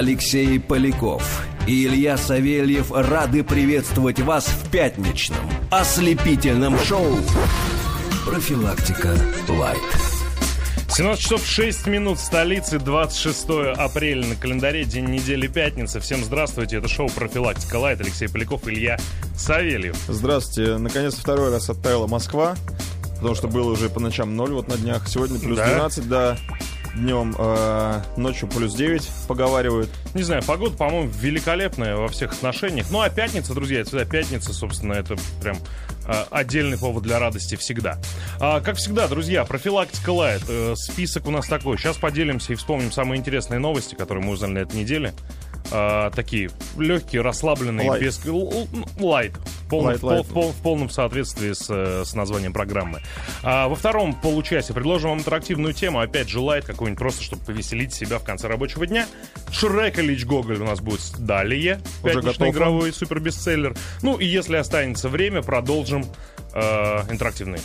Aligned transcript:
Алексей 0.00 0.58
Поляков 0.58 1.44
и 1.66 1.84
Илья 1.84 2.16
Савельев 2.16 2.90
рады 2.90 3.44
приветствовать 3.44 4.18
вас 4.18 4.46
в 4.46 4.70
пятничном 4.70 5.46
ослепительном 5.70 6.78
шоу 6.78 7.18
«Профилактика 8.24 9.14
Лайт». 9.46 9.78
17 10.88 11.22
часов 11.22 11.46
6 11.46 11.86
минут 11.86 12.16
в 12.16 12.22
столице, 12.22 12.78
26 12.78 13.76
апреля 13.76 14.26
на 14.26 14.36
календаре, 14.36 14.84
день 14.84 15.04
недели 15.04 15.46
пятница. 15.48 16.00
Всем 16.00 16.24
здравствуйте, 16.24 16.78
это 16.78 16.88
шоу 16.88 17.10
«Профилактика 17.10 17.76
Лайт», 17.76 18.00
Алексей 18.00 18.30
Поляков, 18.30 18.66
Илья 18.66 18.98
Савельев. 19.36 19.98
Здравствуйте, 20.08 20.78
наконец 20.78 21.14
второй 21.14 21.50
раз 21.50 21.68
оттаяла 21.68 22.06
Москва, 22.06 22.56
потому 23.16 23.34
что 23.34 23.48
было 23.48 23.70
уже 23.70 23.90
по 23.90 24.00
ночам 24.00 24.34
0 24.34 24.50
вот 24.52 24.68
на 24.68 24.78
днях, 24.78 25.06
сегодня 25.06 25.38
плюс 25.38 25.58
Да? 25.58 25.66
12, 25.66 26.08
да, 26.08 26.38
днем, 26.94 27.34
э, 27.38 28.02
ночью 28.16 28.48
плюс 28.48 28.74
9, 28.74 29.08
поговаривают. 29.28 29.90
Не 30.14 30.22
знаю, 30.22 30.42
погода, 30.44 30.76
по-моему, 30.76 31.10
великолепная 31.10 31.96
во 31.96 32.08
всех 32.08 32.32
отношениях. 32.32 32.86
Ну, 32.90 33.00
а 33.00 33.10
пятница, 33.10 33.54
друзья, 33.54 33.80
это 33.80 33.88
всегда 33.88 34.04
пятница, 34.04 34.52
собственно, 34.52 34.94
это 34.94 35.16
прям 35.40 35.56
а, 36.06 36.26
отдельный 36.30 36.78
повод 36.78 37.02
для 37.02 37.18
радости 37.18 37.54
всегда. 37.54 37.98
А, 38.40 38.60
как 38.60 38.76
всегда, 38.76 39.06
друзья, 39.06 39.44
профилактика 39.44 40.10
лайт. 40.10 40.42
Э, 40.48 40.74
список 40.76 41.26
у 41.26 41.30
нас 41.30 41.46
такой. 41.46 41.78
Сейчас 41.78 41.96
поделимся 41.96 42.52
и 42.52 42.56
вспомним 42.56 42.90
самые 42.90 43.20
интересные 43.20 43.60
новости, 43.60 43.94
которые 43.94 44.24
мы 44.24 44.32
узнали 44.32 44.52
на 44.52 44.58
этой 44.58 44.76
неделе. 44.80 45.14
А, 45.72 46.10
такие 46.10 46.50
легкие, 46.76 47.22
расслабленные, 47.22 47.88
Лайт. 47.90 48.02
без... 48.02 48.20
Лайт. 48.98 49.32
В 49.36 49.68
полном- 49.70 49.86
Лайт, 49.86 49.98
в 49.98 50.00
пол- 50.00 50.10
лайт. 50.10 50.26
в 50.26 50.32
пол- 50.32 50.50
в 50.52 50.62
полном 50.62 50.90
соответствии 50.90 51.52
с, 51.52 51.66
э, 51.68 52.02
с 52.04 52.14
названием 52.14 52.52
программы. 52.52 53.00
А, 53.42 53.68
во 53.68 53.76
втором 53.76 54.14
получасе 54.14 54.72
предложим 54.74 55.10
вам 55.10 55.18
интерактивную 55.20 55.72
тему. 55.74 56.00
Опять 56.00 56.28
же, 56.28 56.40
лайт 56.40 56.64
какой-нибудь 56.64 56.98
просто, 56.98 57.22
чтобы 57.22 57.44
повеселить 57.44 57.92
себя 57.94 58.18
в 58.18 58.24
конце 58.24 58.48
рабочего 58.48 58.86
дня. 58.86 59.06
Шрек 59.52 59.98
Ильич 59.98 60.24
Гоголь 60.26 60.60
у 60.60 60.64
нас 60.64 60.80
будет 60.80 61.02
далее. 61.18 61.80
Пятничный 62.02 62.50
игровой 62.50 62.92
супербестселлер. 62.92 63.76
Ну 64.02 64.16
и 64.16 64.26
если 64.26 64.56
останется 64.56 65.08
время, 65.08 65.42
продолжим 65.42 66.04
э, 66.52 67.02
интерактивную 67.10 67.60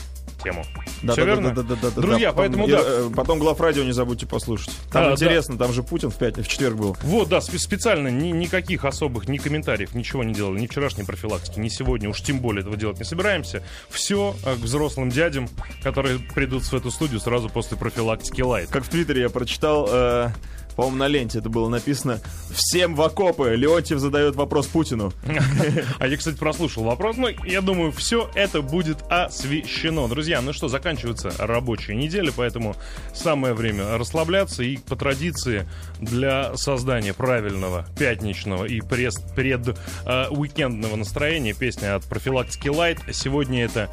тему. 0.46 0.64
Да, 1.04 1.14
Все 1.14 1.22
да, 1.26 1.28
верно? 1.28 1.50
да, 1.54 1.62
да, 1.64 1.76
да, 1.76 1.90
да, 1.96 2.02
Друзья, 2.02 2.32
да. 2.32 2.38
Потом- 2.38 2.56
поэтому 2.56 2.68
да. 2.68 2.82
э, 2.86 3.10
Потом 3.16 3.40
глав 3.40 3.60
радио 3.60 3.84
не 3.84 3.92
забудьте 3.92 4.26
послушать. 4.26 4.72
Там 4.92 5.08
А, 5.08 5.12
интересно, 5.12 5.58
там 5.58 5.74
же 5.74 5.84
Путин 5.84 6.10
в 6.12 6.16
пятницу, 6.18 6.48
в 6.48 6.52
четверг 6.52 6.76
был. 6.78 6.98
Вот, 7.04 7.28
да, 7.30 7.38
спе- 7.40 7.58
специально 7.58 8.08
ни- 8.08 8.30
никаких 8.32 8.86
особых 8.86 9.28
ни 9.28 9.38
комментариев, 9.38 9.94
ничего 9.94 10.24
не 10.24 10.34
делали, 10.34 10.60
ни 10.62 10.68
вчерашней 10.68 11.04
профилактики, 11.04 11.60
ни 11.60 11.68
сегодня, 11.68 12.10
уж 12.10 12.22
тем 12.22 12.40
более 12.40 12.62
этого 12.62 12.78
делать 12.78 12.98
не 13.00 13.06
собираемся. 13.06 13.64
Все 13.90 14.36
к 14.44 14.56
взрослым 14.58 15.10
дядям, 15.10 15.50
которые 15.84 16.20
придут 16.20 16.64
в 16.64 16.74
эту 16.74 16.92
студию 16.92 17.20
сразу 17.20 17.50
после 17.50 17.76
профилактики 17.78 18.42
лайт. 18.42 18.70
Как 18.70 18.84
в 18.84 18.90
Твиттере 18.90 19.22
я 19.22 19.30
прочитал, 19.30 19.88
э, 19.92 20.30
по-моему, 20.76 20.98
на 20.98 21.08
ленте 21.08 21.40
это 21.40 21.50
было 21.50 21.70
написано 21.70 22.20
«Всем 22.52 22.96
в 22.96 23.02
окопы!» 23.02 23.56
Леонтьев 23.56 24.00
задает 24.00 24.36
вопрос 24.36 24.68
Путину. 24.68 25.14
А 26.00 26.08
я, 26.08 26.18
кстати, 26.18 26.36
прослушал 26.36 26.84
вопрос. 26.84 27.18
Ну, 27.18 27.28
я 27.46 27.62
думаю, 27.62 27.92
все 27.92 28.30
это 28.36 28.62
будет 28.62 29.04
освещено. 29.10 30.08
Друзья, 30.08 30.42
ну 30.42 30.54
что, 30.54 30.68
заканчивается 30.68 31.32
рабочая 31.38 31.96
неделя, 31.96 32.32
поэтому 32.36 32.76
самое 33.14 33.54
время 33.54 33.98
расслабляться 33.98 34.64
и 34.64 34.78
по 34.78 34.96
традиции 34.96 35.68
для 36.00 36.56
создания 36.58 37.14
правильного 37.14 37.86
пятничного 37.98 38.66
и 38.66 38.80
пресс- 38.80 39.34
пред 39.36 39.78
э, 40.06 40.96
настроения 40.96 41.54
песня 41.54 41.96
от 41.96 42.04
профилактики 42.06 42.68
Лайт. 42.68 43.00
Сегодня 43.12 43.66
это 43.66 43.90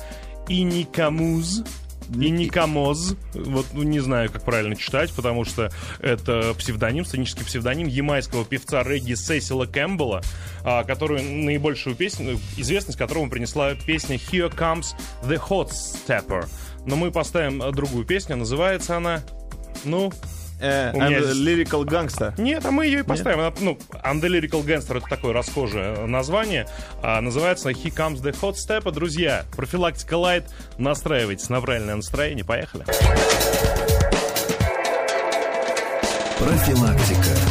и 0.48 0.62
никомуз. 0.62 1.62
И 2.14 2.30
Никомоз, 2.30 3.16
вот 3.34 3.66
ну, 3.72 3.82
не 3.82 4.00
знаю, 4.00 4.30
как 4.30 4.44
правильно 4.44 4.77
читать, 4.77 5.12
потому 5.12 5.44
что 5.44 5.70
это 6.00 6.55
псевдоним, 6.58 7.05
сценический 7.05 7.44
псевдоним 7.44 7.86
ямайского 7.86 8.44
певца 8.44 8.82
регги 8.82 9.14
Сесила 9.14 9.66
Кэмпбелла, 9.66 10.22
а, 10.64 10.84
которую 10.84 11.22
наибольшую 11.22 11.96
песню, 11.96 12.38
известность 12.56 12.98
которому 12.98 13.30
принесла 13.30 13.74
песня 13.74 14.16
Here 14.16 14.55
Comes 14.55 14.94
the 15.22 15.40
Hot 15.48 15.70
Stepper. 15.70 16.46
Но 16.84 16.96
мы 16.96 17.11
поставим 17.11 17.73
другую 17.73 18.05
песню, 18.05 18.36
называется 18.36 18.96
она, 18.96 19.23
ну, 19.84 20.12
Э, 20.62 20.92
and 20.92 21.33
Lyrical 21.45 21.84
Gangsta. 21.84 22.33
нет, 22.39 22.64
а 22.64 22.70
мы 22.70 22.86
ее 22.86 23.00
и 23.00 23.02
поставим. 23.02 23.40
Она, 23.40 23.52
ну, 23.61 23.77
Under 24.05 24.28
Lyrical 24.28 24.64
Gangster 24.64 24.98
это 24.98 25.08
такое 25.08 25.33
расхожее 25.33 26.06
название. 26.06 26.68
А 27.02 27.20
называется 27.20 27.70
He 27.70 27.92
Comes 27.92 28.23
the 28.23 28.34
Hot 28.40 28.55
Step. 28.55 28.90
Друзья, 28.92 29.45
профилактика 29.56 30.14
лайт. 30.14 30.45
Настраивайтесь 30.78 31.48
на 31.48 31.61
правильное 31.61 31.96
настроение. 31.96 32.45
Поехали. 32.45 32.84
Профилактика. 36.39 37.42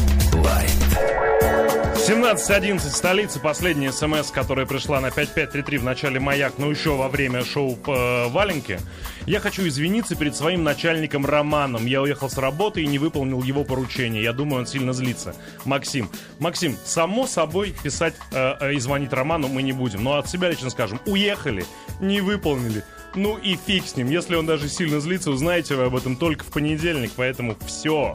17.11 2.37 2.79
столицы. 2.79 3.39
Последняя 3.41 3.91
смс, 3.91 4.31
которая 4.31 4.65
пришла 4.65 5.01
на 5.01 5.11
5533 5.11 5.77
в 5.79 5.83
начале 5.83 6.19
«Маяк», 6.19 6.53
но 6.57 6.69
еще 6.69 6.95
во 6.95 7.09
время 7.09 7.43
шоу 7.43 7.77
э, 7.85 8.27
«Валенки». 8.29 8.79
Я 9.25 9.41
хочу 9.41 9.67
извиниться 9.67 10.15
перед 10.15 10.33
своим 10.35 10.63
начальником 10.63 11.25
Романом. 11.25 11.85
Я 11.85 12.01
уехал 12.01 12.29
с 12.29 12.37
работы 12.37 12.83
и 12.83 12.87
не 12.87 12.99
выполнил 12.99 13.43
его 13.43 13.65
поручение. 13.65 14.23
Я 14.23 14.31
думаю, 14.31 14.61
он 14.61 14.65
сильно 14.65 14.93
злится. 14.93 15.35
Максим. 15.65 16.09
Максим, 16.39 16.77
само 16.85 17.27
собой 17.27 17.75
писать 17.83 18.13
э, 18.31 18.55
э, 18.61 18.73
и 18.75 18.79
звонить 18.79 19.11
Роману 19.11 19.49
мы 19.49 19.61
не 19.61 19.73
будем. 19.73 20.03
Но 20.03 20.17
от 20.17 20.29
себя 20.29 20.49
лично 20.49 20.69
скажем. 20.69 21.01
Уехали, 21.05 21.65
не 21.99 22.21
выполнили. 22.21 22.85
Ну 23.13 23.37
и 23.37 23.57
фиг 23.57 23.85
с 23.85 23.97
ним. 23.97 24.09
Если 24.09 24.35
он 24.35 24.45
даже 24.45 24.69
сильно 24.69 25.01
злится, 25.01 25.31
узнаете 25.31 25.75
вы 25.75 25.83
об 25.83 25.95
этом 25.97 26.15
только 26.15 26.45
в 26.45 26.47
понедельник. 26.47 27.11
Поэтому 27.17 27.57
все. 27.65 28.13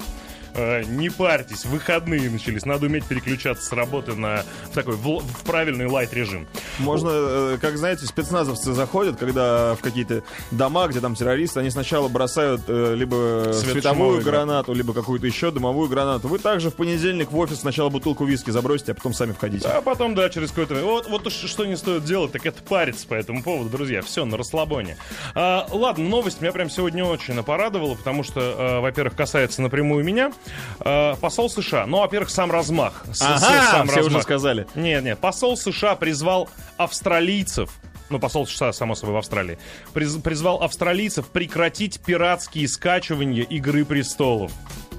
Э, 0.56 0.82
не 0.84 1.10
парьтесь, 1.10 1.66
выходные 1.66 2.30
начались. 2.30 2.64
Надо 2.64 2.86
уметь 2.86 3.04
переключаться 3.04 3.66
с 3.66 3.72
работы 3.72 4.14
на 4.14 4.42
в 4.70 4.74
такой 4.74 4.94
в, 4.94 5.20
в 5.20 5.44
правильный 5.44 5.86
лайт 5.86 6.14
режим. 6.14 6.46
Можно, 6.78 7.10
э, 7.12 7.58
как 7.60 7.76
знаете, 7.76 8.06
спецназовцы 8.06 8.72
заходят, 8.72 9.16
когда 9.16 9.74
в 9.74 9.80
какие-то 9.80 10.22
дома, 10.50 10.88
где 10.88 11.00
там 11.00 11.14
террористы, 11.14 11.60
они 11.60 11.68
сначала 11.68 12.08
бросают 12.08 12.62
э, 12.68 12.94
либо 12.94 13.50
Свет- 13.52 13.72
световую 13.72 14.22
гранату, 14.22 14.72
либо 14.72 14.94
какую-то 14.94 15.26
еще 15.26 15.50
дымовую 15.50 15.90
гранату. 15.90 16.28
Вы 16.28 16.38
также 16.38 16.70
в 16.70 16.74
понедельник 16.74 17.32
в 17.32 17.38
офис 17.38 17.60
сначала 17.60 17.90
бутылку 17.90 18.24
виски 18.24 18.50
забросите, 18.50 18.92
а 18.92 18.94
потом 18.94 19.12
сами 19.12 19.32
входите. 19.32 19.68
А 19.68 19.82
потом, 19.82 20.14
да, 20.14 20.30
через 20.30 20.48
какое-то 20.50 20.74
время. 20.74 20.88
Вот, 20.88 21.08
вот 21.08 21.30
что 21.30 21.66
не 21.66 21.76
стоит 21.76 22.04
делать, 22.04 22.32
так 22.32 22.46
это 22.46 22.62
париться 22.62 23.06
по 23.06 23.14
этому 23.14 23.42
поводу, 23.42 23.68
друзья. 23.68 24.00
Все, 24.00 24.24
на 24.24 24.38
расслабоне. 24.38 24.96
А, 25.34 25.66
ладно, 25.70 26.08
новость 26.08 26.40
меня 26.40 26.52
прям 26.52 26.70
сегодня 26.70 27.04
очень 27.04 27.42
порадовала, 27.42 27.94
потому 27.94 28.22
что, 28.22 28.40
э, 28.40 28.80
во-первых, 28.80 29.14
касается 29.14 29.60
напрямую 29.60 30.02
меня. 30.02 30.32
Э, 30.80 31.14
посол 31.20 31.48
США. 31.50 31.86
Ну, 31.86 31.98
во-первых, 32.00 32.30
сам 32.30 32.50
размах. 32.50 33.04
Ага, 33.20 33.38
сам 33.38 33.86
все 33.88 34.00
уже 34.00 34.04
размах. 34.08 34.22
сказали. 34.22 34.66
Нет, 34.74 35.02
нет, 35.04 35.18
посол 35.18 35.56
США 35.56 35.96
призвал 35.96 36.48
австралийцев, 36.76 37.70
ну, 38.10 38.18
посол 38.18 38.46
США, 38.46 38.72
само 38.72 38.94
собой, 38.94 39.14
в 39.14 39.18
Австралии, 39.18 39.58
приз- 39.94 40.20
призвал 40.20 40.62
австралийцев 40.62 41.26
прекратить 41.28 42.00
пиратские 42.00 42.68
скачивания 42.68 43.42
«Игры 43.42 43.84
престолов». 43.84 44.52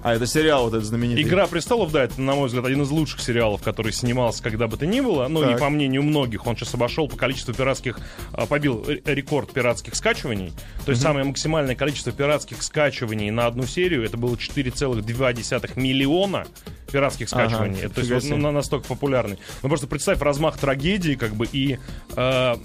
А, 0.08 0.14
это 0.14 0.26
сериал 0.26 0.64
вот 0.64 0.74
этот 0.74 0.86
знаменитый. 0.86 1.22
«Игра 1.22 1.48
престолов», 1.48 1.92
да, 1.92 2.06
это, 2.06 2.22
на 2.22 2.34
мой 2.34 2.48
взгляд, 2.48 2.66
один 2.66 2.82
из 2.82 2.90
лучших 2.90 3.20
сериалов, 3.20 3.62
который 3.62 3.92
снимался 3.92 4.42
когда 4.42 4.68
бы 4.68 4.78
то 4.78 4.86
ни 4.86 5.02
было. 5.02 5.28
Ну, 5.28 5.44
и 5.44 5.52
Так. 5.52 5.60
по 5.60 5.70
мнению 5.70 6.04
многих, 6.04 6.48
он 6.48 6.56
сейчас 6.56 6.74
обошел 6.74 7.10
по 7.10 7.18
количеству 7.18 7.54
пиратских, 7.54 8.00
а, 8.32 8.46
побил 8.46 8.86
рекорд 8.88 9.52
пиратских 9.52 9.96
скачиваний. 9.96 10.54
То 10.86 10.92
есть 10.92 11.02
самое 11.02 11.26
максимальное 11.26 11.76
количество 11.76 12.14
пиратских 12.14 12.64
скачиваний 12.64 13.32
на 13.32 13.48
одну 13.48 13.66
серию, 13.66 14.06
это 14.06 14.16
было 14.16 14.36
4,2 14.38 15.76
миллиона 15.76 16.48
пиратских 16.92 17.28
Ага, 17.32 17.50
скачиваний. 17.50 17.80
Это, 17.82 17.96
то 17.96 18.02
есть 18.02 18.30
вот, 18.30 18.38
ну, 18.38 18.52
настолько 18.52 18.88
популярный. 18.88 19.38
Ну, 19.62 19.70
просто 19.70 19.88
представь 19.88 20.22
размах 20.22 20.58
трагедии, 20.58 21.16
как 21.16 21.36
бы, 21.36 21.46
и 21.52 21.80
э, 22.16 22.56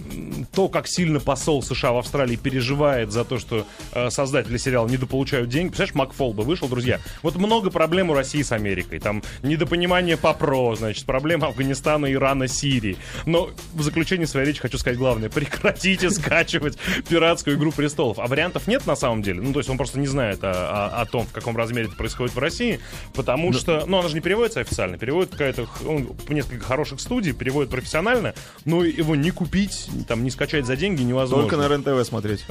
то, 0.55 0.69
как 0.69 0.87
сильно 0.87 1.21
посол 1.21 1.63
США 1.63 1.93
в 1.93 1.99
Австралии 1.99 2.37
переживает 2.37 3.13
за 3.13 3.25
то, 3.25 3.39
что 3.39 3.67
э, 3.93 4.11
создатели 4.11 4.57
сериала 4.57 4.89
недополучают 4.89 5.49
деньги. 5.49 5.69
Представляешь, 5.69 5.95
Макфол 5.95 6.33
бы 6.33 6.45
вышел, 6.45 6.69
друзья. 6.69 7.01
Вот 7.23 7.32
много 7.37 7.71
проблем 7.71 8.11
у 8.11 8.15
России 8.15 8.43
с 8.43 8.53
Америкой. 8.53 8.99
Там 8.99 9.23
недопонимание 9.43 10.17
по 10.17 10.33
ПРО, 10.33 10.75
значит, 10.77 11.05
проблемы 11.05 11.47
Афганистана, 11.47 12.13
Ирана, 12.13 12.49
Сирии. 12.49 12.97
Но 13.27 13.51
в 13.75 13.83
заключении 13.83 14.25
своей 14.27 14.47
речи 14.47 14.61
хочу 14.61 14.79
сказать 14.79 14.99
главное. 14.99 15.29
Прекратите 15.43 16.11
скачивать 16.11 16.79
пиратскую 17.09 17.57
«Игру 17.57 17.73
престолов». 17.73 18.19
А 18.19 18.27
вариантов 18.27 18.67
нет 18.67 18.87
на 18.87 18.97
самом 18.97 19.23
деле. 19.23 19.41
Ну, 19.41 19.53
то 19.53 19.61
есть 19.61 19.71
он 19.71 19.77
просто 19.77 19.99
не 19.99 20.07
знает 20.07 20.43
о, 20.43 20.51
о- 20.51 21.01
о 21.03 21.07
том, 21.07 21.27
в 21.27 21.33
каком 21.33 21.57
размере 21.57 21.89
это 21.89 21.97
происходит 21.97 22.35
в 22.35 22.39
России, 22.39 22.81
потому 23.15 23.53
что, 23.53 23.85
ну, 23.87 23.99
она 23.99 24.09
же 24.09 24.15
не 24.15 24.21
переводится 24.21 24.61
официально, 24.61 24.99
переводит 24.99 25.33
какая-то, 25.33 25.67
он, 25.87 26.11
несколько 26.29 26.65
хороших 26.65 27.01
студий, 27.01 27.33
переводит 27.33 27.71
профессионально, 27.71 28.35
но 28.65 28.85
его 28.85 29.17
не 29.17 29.31
купить, 29.31 29.89
там, 30.09 30.25
не 30.25 30.31
скачать 30.31 30.67
за 30.67 30.77
деньги 30.77 31.03
невозможно. 31.03 31.49
Только 31.49 31.57
на 31.57 31.69
РЕН-ТВ 31.69 32.07
смотреть. 32.07 32.45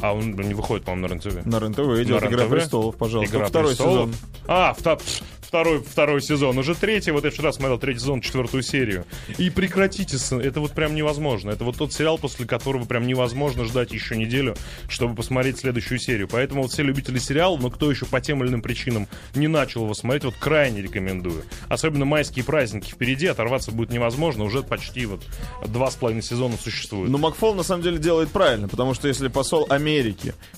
А 0.00 0.12
он 0.14 0.32
не 0.32 0.54
выходит, 0.54 0.84
по-моему, 0.84 1.08
на 1.08 1.12
РЕН-ТВ. 1.12 1.46
На 1.46 1.58
РЕН-ТВ 1.58 1.80
идет 2.02 2.22
На 2.22 2.26
«Игра 2.26 2.46
престолов», 2.46 2.96
пожалуйста. 2.96 3.36
Игра 3.36 3.46
Второй 3.46 3.70
престолов. 3.70 4.10
сезон. 4.10 4.14
А, 4.46 4.74
вта- 4.78 4.98
второй, 5.40 5.80
второй 5.82 6.20
сезон. 6.22 6.56
Уже 6.58 6.74
третий. 6.74 7.10
Вот 7.10 7.24
я 7.24 7.30
вчера 7.30 7.52
смотрел 7.52 7.78
третий 7.78 8.00
сезон, 8.00 8.20
четвертую 8.20 8.62
серию. 8.62 9.04
И 9.38 9.50
прекратите, 9.50 10.16
это 10.40 10.60
вот 10.60 10.72
прям 10.72 10.94
невозможно. 10.94 11.50
Это 11.50 11.64
вот 11.64 11.76
тот 11.76 11.92
сериал, 11.92 12.16
после 12.18 12.46
которого 12.46 12.84
прям 12.84 13.06
невозможно 13.06 13.64
ждать 13.64 13.92
еще 13.92 14.16
неделю, 14.16 14.54
чтобы 14.88 15.14
посмотреть 15.16 15.58
следующую 15.58 15.98
серию. 15.98 16.28
Поэтому 16.28 16.62
вот 16.62 16.70
все 16.72 16.82
любители 16.82 17.18
сериала, 17.18 17.56
но 17.56 17.70
кто 17.70 17.90
еще 17.90 18.06
по 18.06 18.20
тем 18.20 18.42
или 18.42 18.50
иным 18.50 18.62
причинам 18.62 19.08
не 19.34 19.48
начал 19.48 19.84
его 19.84 19.94
смотреть, 19.94 20.24
вот 20.24 20.34
крайне 20.38 20.80
рекомендую. 20.82 21.42
Особенно 21.68 22.04
майские 22.04 22.44
праздники 22.44 22.90
впереди, 22.90 23.26
оторваться 23.26 23.72
будет 23.72 23.90
невозможно. 23.90 24.44
Уже 24.44 24.62
почти 24.62 25.06
вот 25.06 25.24
два 25.66 25.90
с 25.90 25.96
половиной 25.96 26.22
сезона 26.22 26.56
существует. 26.62 27.10
Но 27.10 27.18
Макфол 27.18 27.54
на 27.54 27.62
самом 27.64 27.82
деле 27.82 27.98
делает 27.98 28.28
правильно, 28.28 28.68
потому 28.68 28.94
что 28.94 29.08
если 29.08 29.28
посол 29.28 29.66
Америки 29.68 29.87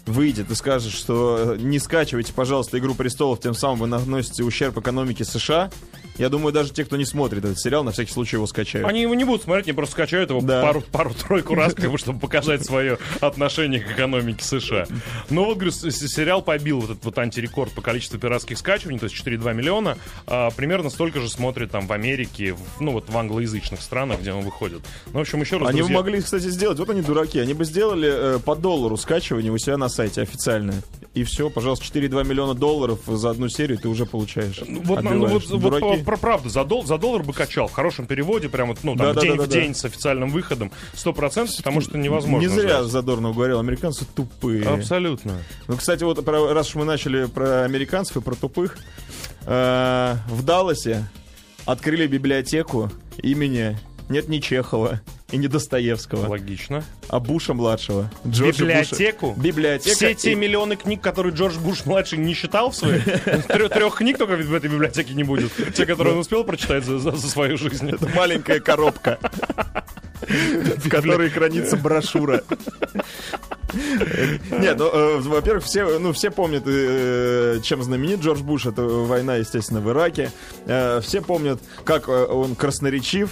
выйдет 0.06 0.50
и 0.50 0.54
скажет, 0.54 0.92
что 0.92 1.54
э, 1.54 1.56
не 1.58 1.78
скачивайте, 1.78 2.32
пожалуйста, 2.32 2.78
«Игру 2.78 2.94
престолов», 2.94 3.40
тем 3.40 3.54
самым 3.54 3.78
вы 3.80 3.86
наносите 3.86 4.42
ущерб 4.44 4.76
экономике 4.78 5.24
США, 5.24 5.70
я 6.18 6.28
думаю, 6.28 6.52
даже 6.52 6.70
те, 6.72 6.84
кто 6.84 6.96
не 6.96 7.04
смотрит 7.06 7.44
этот 7.44 7.58
сериал, 7.58 7.82
на 7.84 7.92
всякий 7.92 8.12
случай 8.12 8.36
его 8.36 8.46
скачают. 8.46 8.86
Они 8.86 9.02
его 9.02 9.14
не 9.14 9.24
будут 9.24 9.44
смотреть, 9.44 9.66
они 9.68 9.74
просто 9.74 9.92
скачают 9.92 10.28
его 10.30 10.40
Да. 10.42 10.60
пару, 10.62 10.82
пару-тройку 10.82 11.54
раз, 11.54 11.72
как 11.74 11.90
бы, 11.90 11.96
чтобы 11.96 12.18
показать 12.18 12.64
свое 12.64 12.98
отношение 13.20 13.80
к 13.80 13.90
экономике 13.92 14.44
США. 14.44 14.86
Но 15.30 15.44
вот, 15.44 15.54
говорю, 15.54 15.70
сериал 15.72 16.42
побил 16.42 16.80
вот 16.80 16.90
этот 16.90 17.04
вот 17.04 17.18
антирекорд 17.18 17.72
по 17.72 17.80
количеству 17.80 18.18
пиратских 18.18 18.58
скачиваний, 18.58 18.98
то 18.98 19.04
есть 19.04 19.16
4,2 19.16 19.54
миллиона. 19.54 19.96
А, 20.26 20.50
примерно 20.50 20.90
столько 20.90 21.20
же 21.20 21.28
смотрят 21.30 21.70
там 21.70 21.86
в 21.86 21.92
Америке, 21.92 22.52
в- 22.52 22.80
ну 22.80 22.92
вот 22.92 23.08
в 23.08 23.16
англоязычных 23.16 23.80
странах, 23.80 24.20
где 24.20 24.32
он 24.32 24.44
выходит. 24.44 24.80
Ну, 25.06 25.20
в 25.20 25.22
общем, 25.22 25.40
еще 25.40 25.56
раз, 25.56 25.68
Они 25.70 25.80
бы 25.80 25.86
друзья, 25.86 25.96
могли, 25.96 26.20
кстати, 26.20 26.48
сделать, 26.50 26.78
вот 26.78 26.90
они 26.90 27.00
дураки, 27.00 27.38
они 27.38 27.54
бы 27.54 27.64
сделали 27.64 28.10
э, 28.36 28.38
по 28.44 28.54
доллару 28.56 28.96
скачивание 29.20 29.52
у 29.52 29.58
себя 29.58 29.76
на 29.76 29.88
сайте 29.90 30.22
официально. 30.22 30.74
И 31.12 31.24
все, 31.24 31.50
пожалуйста, 31.50 31.84
4,2 31.84 32.24
миллиона 32.26 32.54
долларов 32.54 33.00
за 33.06 33.30
одну 33.30 33.48
серию 33.48 33.78
ты 33.78 33.88
уже 33.88 34.06
получаешь. 34.06 34.60
Вот, 34.66 35.02
ну, 35.02 35.26
вот, 35.28 35.44
вот 35.46 35.60
Дураки. 35.60 36.02
про- 36.04 36.16
правда, 36.16 36.48
за, 36.48 36.64
дол- 36.64 36.86
за 36.86 36.96
доллар 36.98 37.22
бы 37.22 37.32
качал. 37.32 37.68
В 37.68 37.72
хорошем 37.72 38.06
переводе, 38.06 38.48
прям 38.48 38.68
вот, 38.68 38.78
ну, 38.82 38.96
там, 38.96 39.08
Да-да-да-да-да. 39.08 39.46
день 39.46 39.46
в 39.46 39.64
день 39.66 39.74
с 39.74 39.84
официальным 39.84 40.30
выходом. 40.30 40.70
Сто 40.94 41.12
процентов, 41.12 41.56
потому 41.58 41.80
что 41.82 41.98
невозможно. 41.98 42.46
Не 42.46 42.52
зря 42.52 42.78
ждать. 42.78 42.86
Задорнов 42.92 43.34
говорил, 43.36 43.58
американцы 43.58 44.04
тупые. 44.14 44.64
Абсолютно. 44.64 45.34
Ну, 45.68 45.76
кстати, 45.76 46.02
вот 46.04 46.24
про- 46.24 46.54
раз 46.54 46.68
уж 46.70 46.76
мы 46.76 46.84
начали 46.84 47.26
про 47.26 47.64
американцев 47.64 48.16
и 48.16 48.20
про 48.20 48.34
тупых, 48.34 48.78
э, 49.46 50.16
в 50.28 50.42
Далласе 50.44 51.10
открыли 51.66 52.06
библиотеку 52.06 52.90
имени 53.22 53.78
нет 54.08 54.28
ни 54.28 54.38
Чехова 54.38 55.00
и 55.32 55.36
не 55.36 55.48
Достоевского, 55.48 56.28
Логично. 56.28 56.84
а 57.08 57.20
Буша 57.20 57.54
младшего. 57.54 58.10
Джорджа 58.26 58.64
Библиотеку? 58.64 59.30
Буша. 59.32 59.40
Библиотека. 59.40 59.94
Все 59.96 60.14
те 60.14 60.32
и- 60.32 60.34
миллионы 60.34 60.76
книг, 60.76 61.00
которые 61.00 61.34
Джордж 61.34 61.56
Буш 61.58 61.84
младший 61.86 62.18
не 62.18 62.34
читал 62.34 62.70
в 62.70 62.76
своей, 62.76 63.00
трех, 63.00 63.94
книг 63.96 64.18
только 64.18 64.36
в 64.36 64.54
этой 64.54 64.68
библиотеке 64.70 65.14
не 65.14 65.24
будет. 65.24 65.52
Те, 65.74 65.86
которые 65.86 66.14
он 66.14 66.20
успел 66.20 66.44
прочитать 66.44 66.84
за 66.84 67.12
свою 67.16 67.56
жизнь. 67.56 67.88
Это 67.90 68.08
маленькая 68.08 68.60
коробка, 68.60 69.18
в 70.22 70.88
которой 70.88 71.30
хранится 71.30 71.76
брошюра. 71.76 72.42
Нет, 74.50 74.78
ну, 74.78 74.90
э, 74.92 75.18
во-первых, 75.20 75.64
все, 75.64 75.98
ну, 76.00 76.12
все 76.12 76.30
помнят, 76.32 76.64
э, 76.66 77.60
чем 77.62 77.82
знаменит 77.82 78.20
Джордж 78.20 78.40
Буш. 78.40 78.66
Это 78.66 78.82
война, 78.82 79.36
естественно, 79.36 79.80
в 79.80 79.88
Ираке. 79.90 80.32
Э, 80.66 81.00
Все 81.02 81.20
помнят, 81.22 81.60
как 81.84 82.08
э, 82.08 82.24
он 82.26 82.56
красноречив. 82.56 83.30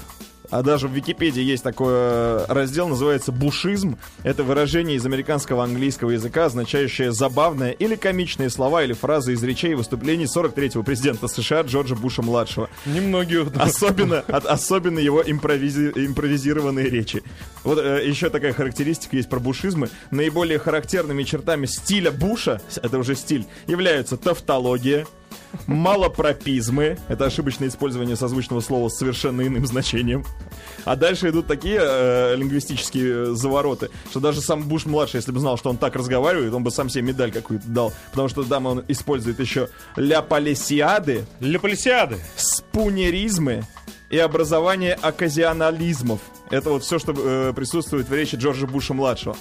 А 0.51 0.63
даже 0.63 0.89
в 0.89 0.93
Википедии 0.93 1.43
есть 1.43 1.63
такой 1.63 1.93
э, 1.95 2.45
раздел, 2.49 2.89
называется 2.89 3.33
«бушизм». 3.33 3.99
Это 4.23 4.43
выражение 4.45 4.97
из 4.97 5.05
американского 5.05 5.63
английского 5.63 6.11
языка, 6.11 6.47
означающее 6.47 7.13
забавное 7.13 7.71
или 7.73 7.97
комичные 7.97 8.49
слова 8.49 8.83
или 8.83 8.95
фразы 8.95 9.35
из 9.35 9.43
речей 9.43 9.73
и 9.73 9.75
выступлений 9.75 10.25
43-го 10.25 10.83
президента 10.83 11.29
США 11.29 11.63
Джорджа 11.63 11.95
Буша-младшего. 11.97 12.71
Немногие... 12.87 13.47
Особенно, 13.59 14.21
от- 14.21 14.47
особенно 14.47 14.99
его 14.99 15.23
импровизи- 15.23 15.93
импровизированные 16.07 16.89
речи. 16.89 17.23
Вот 17.65 17.79
э, 17.79 18.07
еще 18.07 18.31
такая 18.31 18.53
характеристика 18.55 19.17
есть 19.17 19.29
про 19.29 19.41
бушизмы. 19.41 19.91
Наиболее 20.11 20.59
характерными 20.59 21.25
чертами 21.25 21.67
стиля 21.67 22.11
Буша, 22.11 22.61
это 22.83 22.99
уже 22.99 23.15
стиль, 23.15 23.47
являются 23.67 24.17
тавтология, 24.17 25.07
малопропизмы, 25.67 26.99
это 27.09 27.27
ошибочное 27.27 27.69
использование 27.69 28.17
созвучного 28.17 28.61
слова 28.61 28.89
с 28.89 28.97
совершенно 28.97 29.47
иным 29.47 29.67
значением. 29.67 30.25
А 30.85 30.97
дальше 30.97 31.29
идут 31.29 31.47
такие 31.47 31.79
э, 31.81 32.37
лингвистические 32.37 33.13
э, 33.13 33.35
завороты, 33.35 33.91
что 34.11 34.21
даже 34.21 34.41
сам 34.41 34.63
Буш-младший, 34.63 35.19
если 35.19 35.33
бы 35.33 35.41
знал, 35.41 35.59
что 35.59 35.71
он 35.71 35.77
так 35.77 35.97
разговаривает, 35.97 36.53
он 36.55 36.63
бы 36.63 36.71
сам 36.71 36.89
себе 36.89 37.03
медаль 37.03 37.33
какую-то 37.33 37.69
дал. 37.69 37.93
Потому 38.11 38.29
что 38.29 38.45
там 38.45 38.67
он 38.67 38.85
использует 38.89 39.41
еще 39.41 39.69
ля 39.97 40.23
полисиады. 40.23 41.25
спунеризмы 42.37 43.65
и 44.11 44.19
образование 44.19 44.95
оказионализмов. 44.95 46.21
Это 46.51 46.71
вот 46.71 46.83
все, 46.83 46.99
что 46.99 47.15
э, 47.17 47.53
присутствует 47.55 48.09
в 48.09 48.15
речи 48.15 48.37
Джорджа 48.37 48.67
Буша-младшего. 48.67 49.37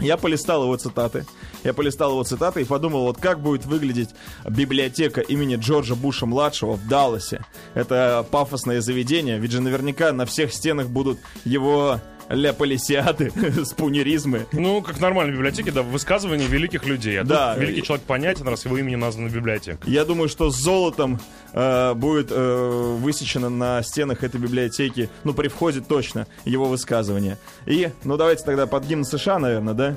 Я 0.00 0.16
полистал 0.16 0.64
его 0.64 0.76
цитаты. 0.76 1.26
Я 1.62 1.74
полистал 1.74 2.12
его 2.12 2.24
цитаты 2.24 2.62
и 2.62 2.64
подумал, 2.64 3.04
вот 3.04 3.18
как 3.18 3.40
будет 3.40 3.66
выглядеть 3.66 4.10
библиотека 4.48 5.20
имени 5.20 5.56
Джорджа 5.56 5.94
Буша-младшего 5.94 6.72
в 6.72 6.88
Далласе. 6.88 7.44
Это 7.74 8.26
пафосное 8.30 8.80
заведение, 8.80 9.38
ведь 9.38 9.52
же 9.52 9.60
наверняка 9.60 10.12
на 10.12 10.26
всех 10.26 10.52
стенах 10.54 10.88
будут 10.88 11.18
его 11.44 12.00
ля 12.30 12.52
полисиады, 12.52 13.32
спунеризмы. 13.64 14.46
Ну, 14.52 14.80
как 14.82 14.96
в 14.96 15.00
нормальной 15.00 15.34
библиотеке, 15.34 15.72
да, 15.72 15.82
высказывания 15.82 16.46
великих 16.46 16.86
людей. 16.86 17.20
А 17.20 17.24
Да. 17.24 17.56
великий 17.56 17.82
человек 17.82 18.04
понятен, 18.06 18.46
раз 18.48 18.64
его 18.64 18.78
имени 18.78 18.94
названа 18.96 19.28
библиотека. 19.28 19.78
Я 19.86 20.04
думаю, 20.04 20.28
что 20.28 20.50
с 20.50 20.56
золотом 20.56 21.20
э, 21.52 21.94
будет 21.94 22.28
э, 22.30 22.96
высечено 23.00 23.50
на 23.50 23.82
стенах 23.82 24.22
этой 24.22 24.40
библиотеки, 24.40 25.10
ну, 25.24 25.34
при 25.34 25.48
входе 25.48 25.80
точно, 25.80 26.26
его 26.44 26.66
высказывание. 26.66 27.36
И, 27.66 27.90
ну, 28.04 28.16
давайте 28.16 28.44
тогда 28.44 28.66
под 28.66 28.84
гимн 28.86 29.04
США, 29.04 29.38
наверное, 29.38 29.74
да? 29.74 29.96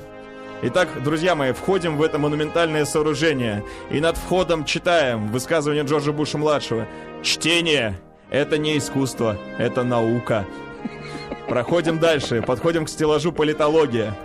Итак, 0.62 0.88
друзья 1.02 1.34
мои, 1.34 1.52
входим 1.52 1.96
в 1.96 2.02
это 2.02 2.18
монументальное 2.18 2.84
сооружение. 2.84 3.62
И 3.90 4.00
над 4.00 4.16
входом 4.16 4.64
читаем 4.64 5.28
высказывание 5.28 5.84
Джорджа 5.84 6.12
Буша-младшего. 6.12 6.86
Чтение— 7.22 8.00
это 8.30 8.56
не 8.58 8.78
искусство, 8.78 9.36
это 9.58 9.82
наука. 9.84 10.46
Проходим 11.48 11.98
дальше, 11.98 12.42
подходим 12.42 12.86
к 12.86 12.88
стеллажу 12.88 13.32
политология. 13.32 14.16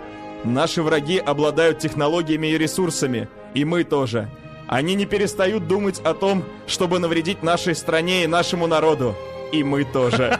Наши 0.44 0.82
враги 0.82 1.18
обладают 1.18 1.78
технологиями 1.78 2.48
и 2.48 2.58
ресурсами, 2.58 3.28
и 3.54 3.64
мы 3.64 3.84
тоже. 3.84 4.30
Они 4.66 4.94
не 4.94 5.04
перестают 5.04 5.66
думать 5.66 6.00
о 6.00 6.14
том, 6.14 6.44
чтобы 6.66 6.98
навредить 6.98 7.42
нашей 7.42 7.74
стране 7.74 8.24
и 8.24 8.28
нашему 8.28 8.66
народу. 8.66 9.14
И 9.52 9.64
мы 9.64 9.84
тоже. 9.84 10.38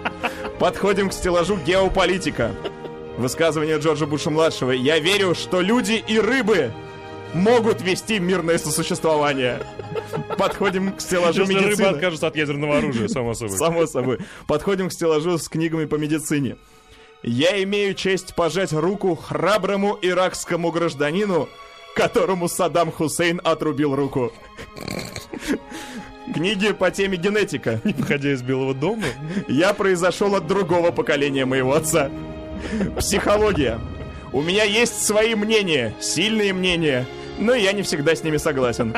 Подходим 0.58 1.10
к 1.10 1.12
стеллажу 1.12 1.56
геополитика. 1.56 2.52
Высказывание 3.18 3.78
Джорджа 3.78 4.06
Буша-младшего. 4.06 4.70
«Я 4.70 4.98
верю, 4.98 5.34
что 5.34 5.60
люди 5.60 6.02
и 6.06 6.18
рыбы 6.18 6.72
могут 7.34 7.82
вести 7.82 8.18
мирное 8.18 8.58
сосуществование». 8.58 9.58
Подходим 10.38 10.92
к 10.92 11.00
стеллажу 11.00 11.42
Если 11.42 11.54
рыба 11.54 11.66
медицины. 11.68 11.86
откажется 11.86 12.26
от 12.26 12.36
ядерного 12.36 12.78
оружия, 12.78 13.08
само 13.08 13.34
собой. 13.34 13.56
Само 13.56 13.86
собой. 13.86 14.18
Подходим 14.46 14.88
к 14.88 14.92
стеллажу 14.92 15.38
с 15.38 15.48
книгами 15.48 15.84
по 15.84 15.96
медицине. 15.96 16.56
Я 17.22 17.62
имею 17.62 17.94
честь 17.94 18.34
пожать 18.34 18.72
руку 18.72 19.14
храброму 19.14 19.98
иракскому 20.02 20.70
гражданину, 20.70 21.48
которому 21.94 22.48
Саддам 22.48 22.92
Хусейн 22.92 23.40
отрубил 23.42 23.94
руку. 23.94 24.32
Книги 26.34 26.72
по 26.72 26.90
теме 26.90 27.16
генетика. 27.16 27.80
Не 27.84 27.92
выходя 27.92 28.32
из 28.32 28.42
Белого 28.42 28.74
дома. 28.74 29.04
Я 29.48 29.72
произошел 29.74 30.34
от 30.34 30.46
другого 30.46 30.90
поколения 30.90 31.44
моего 31.44 31.74
отца. 31.74 32.10
Психология. 32.98 33.78
У 34.32 34.42
меня 34.42 34.64
есть 34.64 35.02
свои 35.04 35.34
мнения, 35.34 35.94
сильные 36.00 36.52
мнения, 36.52 37.06
но 37.38 37.54
я 37.54 37.72
не 37.72 37.82
всегда 37.82 38.14
с 38.14 38.22
ними 38.22 38.36
согласен. 38.36 38.94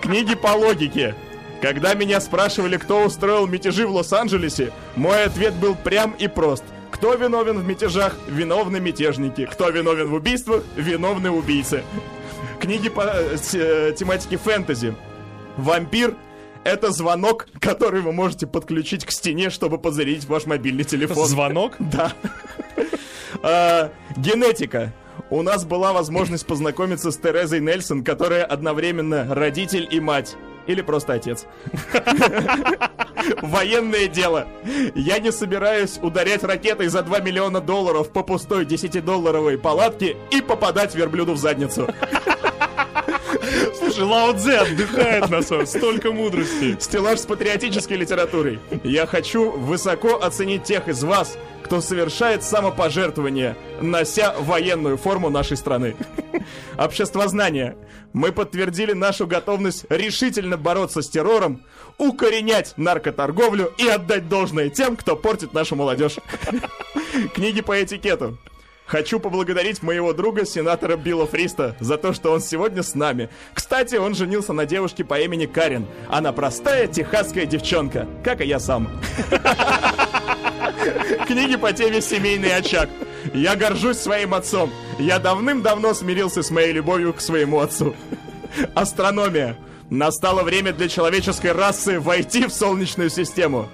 Книги 0.00 0.34
по 0.34 0.48
логике. 0.48 1.14
Когда 1.60 1.94
меня 1.94 2.20
спрашивали, 2.20 2.76
кто 2.76 3.04
устроил 3.04 3.46
мятежи 3.46 3.86
в 3.86 3.92
Лос-Анджелесе, 3.92 4.72
мой 4.96 5.24
ответ 5.24 5.54
был 5.54 5.76
прям 5.76 6.12
и 6.18 6.26
прост. 6.26 6.64
Кто 6.90 7.14
виновен 7.14 7.58
в 7.58 7.66
мятежах? 7.66 8.16
Виновны 8.28 8.80
мятежники. 8.80 9.46
Кто 9.46 9.70
виновен 9.70 10.08
в 10.08 10.14
убийствах? 10.14 10.64
Виновны 10.76 11.30
убийцы. 11.30 11.84
Книги 12.60 12.88
по 12.88 13.02
э, 13.02 13.36
э, 13.54 13.92
тематике 13.96 14.36
фэнтези. 14.36 14.94
Вампир— 15.56 16.16
это 16.64 16.90
звонок, 16.90 17.48
который 17.60 18.00
вы 18.00 18.12
можете 18.12 18.46
подключить 18.46 19.04
к 19.04 19.10
стене, 19.10 19.50
чтобы 19.50 19.78
позарядить 19.78 20.26
ваш 20.26 20.46
мобильный 20.46 20.84
телефон. 20.84 21.26
Звонок? 21.26 21.74
Да. 21.78 22.12
А, 23.42 23.90
Генетика. 24.16 24.92
У 25.30 25.42
нас 25.42 25.64
была 25.64 25.92
возможность 25.92 26.46
познакомиться 26.46 27.10
с 27.10 27.16
Терезой 27.16 27.60
Нельсон, 27.60 28.04
которая 28.04 28.44
одновременно 28.44 29.34
родитель 29.34 29.88
и 29.90 30.00
мать. 30.00 30.36
Или 30.66 30.80
просто 30.80 31.14
отец. 31.14 31.46
Военное 33.42 34.06
дело. 34.06 34.46
Я 34.94 35.18
не 35.18 35.32
собираюсь 35.32 35.98
ударять 36.00 36.44
ракетой 36.44 36.88
за 36.88 37.02
2 37.02 37.18
миллиона 37.20 37.60
долларов 37.60 38.10
по 38.10 38.22
пустой 38.22 38.64
10-долларовой 38.64 39.58
палатке 39.58 40.16
и 40.30 40.40
попадать 40.40 40.94
верблюду 40.94 41.32
в 41.32 41.38
задницу. 41.38 41.88
Слушай, 43.78 44.04
Лао 44.04 44.32
Цзэ 44.32 44.56
отдыхает 44.58 45.28
на 45.30 45.42
самом 45.42 45.66
столько 45.66 46.12
мудрости. 46.12 46.76
Стеллаж 46.78 47.18
с 47.18 47.26
патриотической 47.26 47.96
литературой. 47.96 48.60
Я 48.84 49.06
хочу 49.06 49.50
высоко 49.50 50.22
оценить 50.22 50.64
тех 50.64 50.88
из 50.88 51.02
вас, 51.02 51.36
кто 51.72 51.80
совершает 51.80 52.44
самопожертвование, 52.44 53.56
нося 53.80 54.34
военную 54.38 54.98
форму 54.98 55.30
нашей 55.30 55.56
страны. 55.56 55.96
Обществознание. 56.76 57.78
Мы 58.12 58.30
подтвердили 58.30 58.92
нашу 58.92 59.26
готовность 59.26 59.86
решительно 59.88 60.58
бороться 60.58 61.00
с 61.00 61.08
террором, 61.08 61.62
укоренять 61.96 62.74
наркоторговлю 62.76 63.72
и 63.78 63.88
отдать 63.88 64.28
должное 64.28 64.68
тем, 64.68 64.96
кто 64.96 65.16
портит 65.16 65.54
нашу 65.54 65.74
молодежь. 65.74 66.16
Книги 67.34 67.62
по 67.62 67.82
этикету. 67.82 68.36
Хочу 68.84 69.18
поблагодарить 69.18 69.82
моего 69.82 70.12
друга, 70.12 70.44
сенатора 70.44 70.96
Билла 70.96 71.26
Фриста, 71.26 71.74
за 71.80 71.96
то, 71.96 72.12
что 72.12 72.32
он 72.32 72.42
сегодня 72.42 72.82
с 72.82 72.94
нами. 72.94 73.30
Кстати, 73.54 73.94
он 73.94 74.14
женился 74.14 74.52
на 74.52 74.66
девушке 74.66 75.04
по 75.04 75.18
имени 75.18 75.46
Карен. 75.46 75.86
Она 76.10 76.32
простая 76.32 76.86
техасская 76.86 77.46
девчонка, 77.46 78.06
как 78.22 78.42
и 78.42 78.44
я 78.44 78.60
сам. 78.60 78.90
Книги 81.26 81.56
по 81.56 81.72
теме 81.72 82.00
«Семейный 82.00 82.54
очаг». 82.56 82.88
Я 83.34 83.56
горжусь 83.56 83.98
своим 83.98 84.34
отцом. 84.34 84.72
Я 84.98 85.18
давным-давно 85.18 85.94
смирился 85.94 86.42
с 86.42 86.50
моей 86.50 86.72
любовью 86.72 87.12
к 87.14 87.20
своему 87.20 87.60
отцу. 87.60 87.94
Астрономия. 88.74 89.56
Настало 89.90 90.42
время 90.42 90.72
для 90.72 90.88
человеческой 90.88 91.52
расы 91.52 92.00
войти 92.00 92.46
в 92.46 92.52
Солнечную 92.52 93.10
систему. 93.10 93.68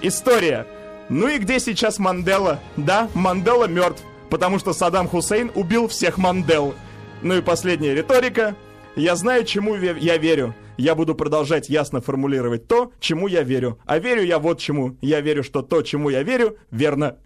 История. 0.00 0.66
Ну 1.08 1.28
и 1.28 1.38
где 1.38 1.60
сейчас 1.60 1.98
Мандела? 1.98 2.60
Да, 2.76 3.08
Мандела 3.14 3.66
мертв, 3.66 4.02
потому 4.30 4.58
что 4.58 4.72
Саддам 4.72 5.08
Хусейн 5.08 5.50
убил 5.54 5.88
всех 5.88 6.18
Мандел. 6.18 6.74
Ну 7.22 7.36
и 7.36 7.40
последняя 7.40 7.94
риторика. 7.94 8.54
Я 8.94 9.16
знаю, 9.16 9.44
чему 9.44 9.74
я 9.74 10.16
верю. 10.16 10.54
Я 10.76 10.94
буду 10.94 11.14
продолжать 11.14 11.70
ясно 11.70 12.00
формулировать 12.00 12.68
то, 12.68 12.92
чему 13.00 13.28
я 13.28 13.42
верю. 13.42 13.78
А 13.86 13.98
верю 13.98 14.22
я 14.22 14.38
вот 14.38 14.58
чему. 14.58 14.96
Я 15.00 15.20
верю, 15.20 15.42
что 15.42 15.62
то, 15.62 15.82
чему 15.82 16.10
я 16.10 16.22
верю, 16.22 16.58
верно. 16.70 17.16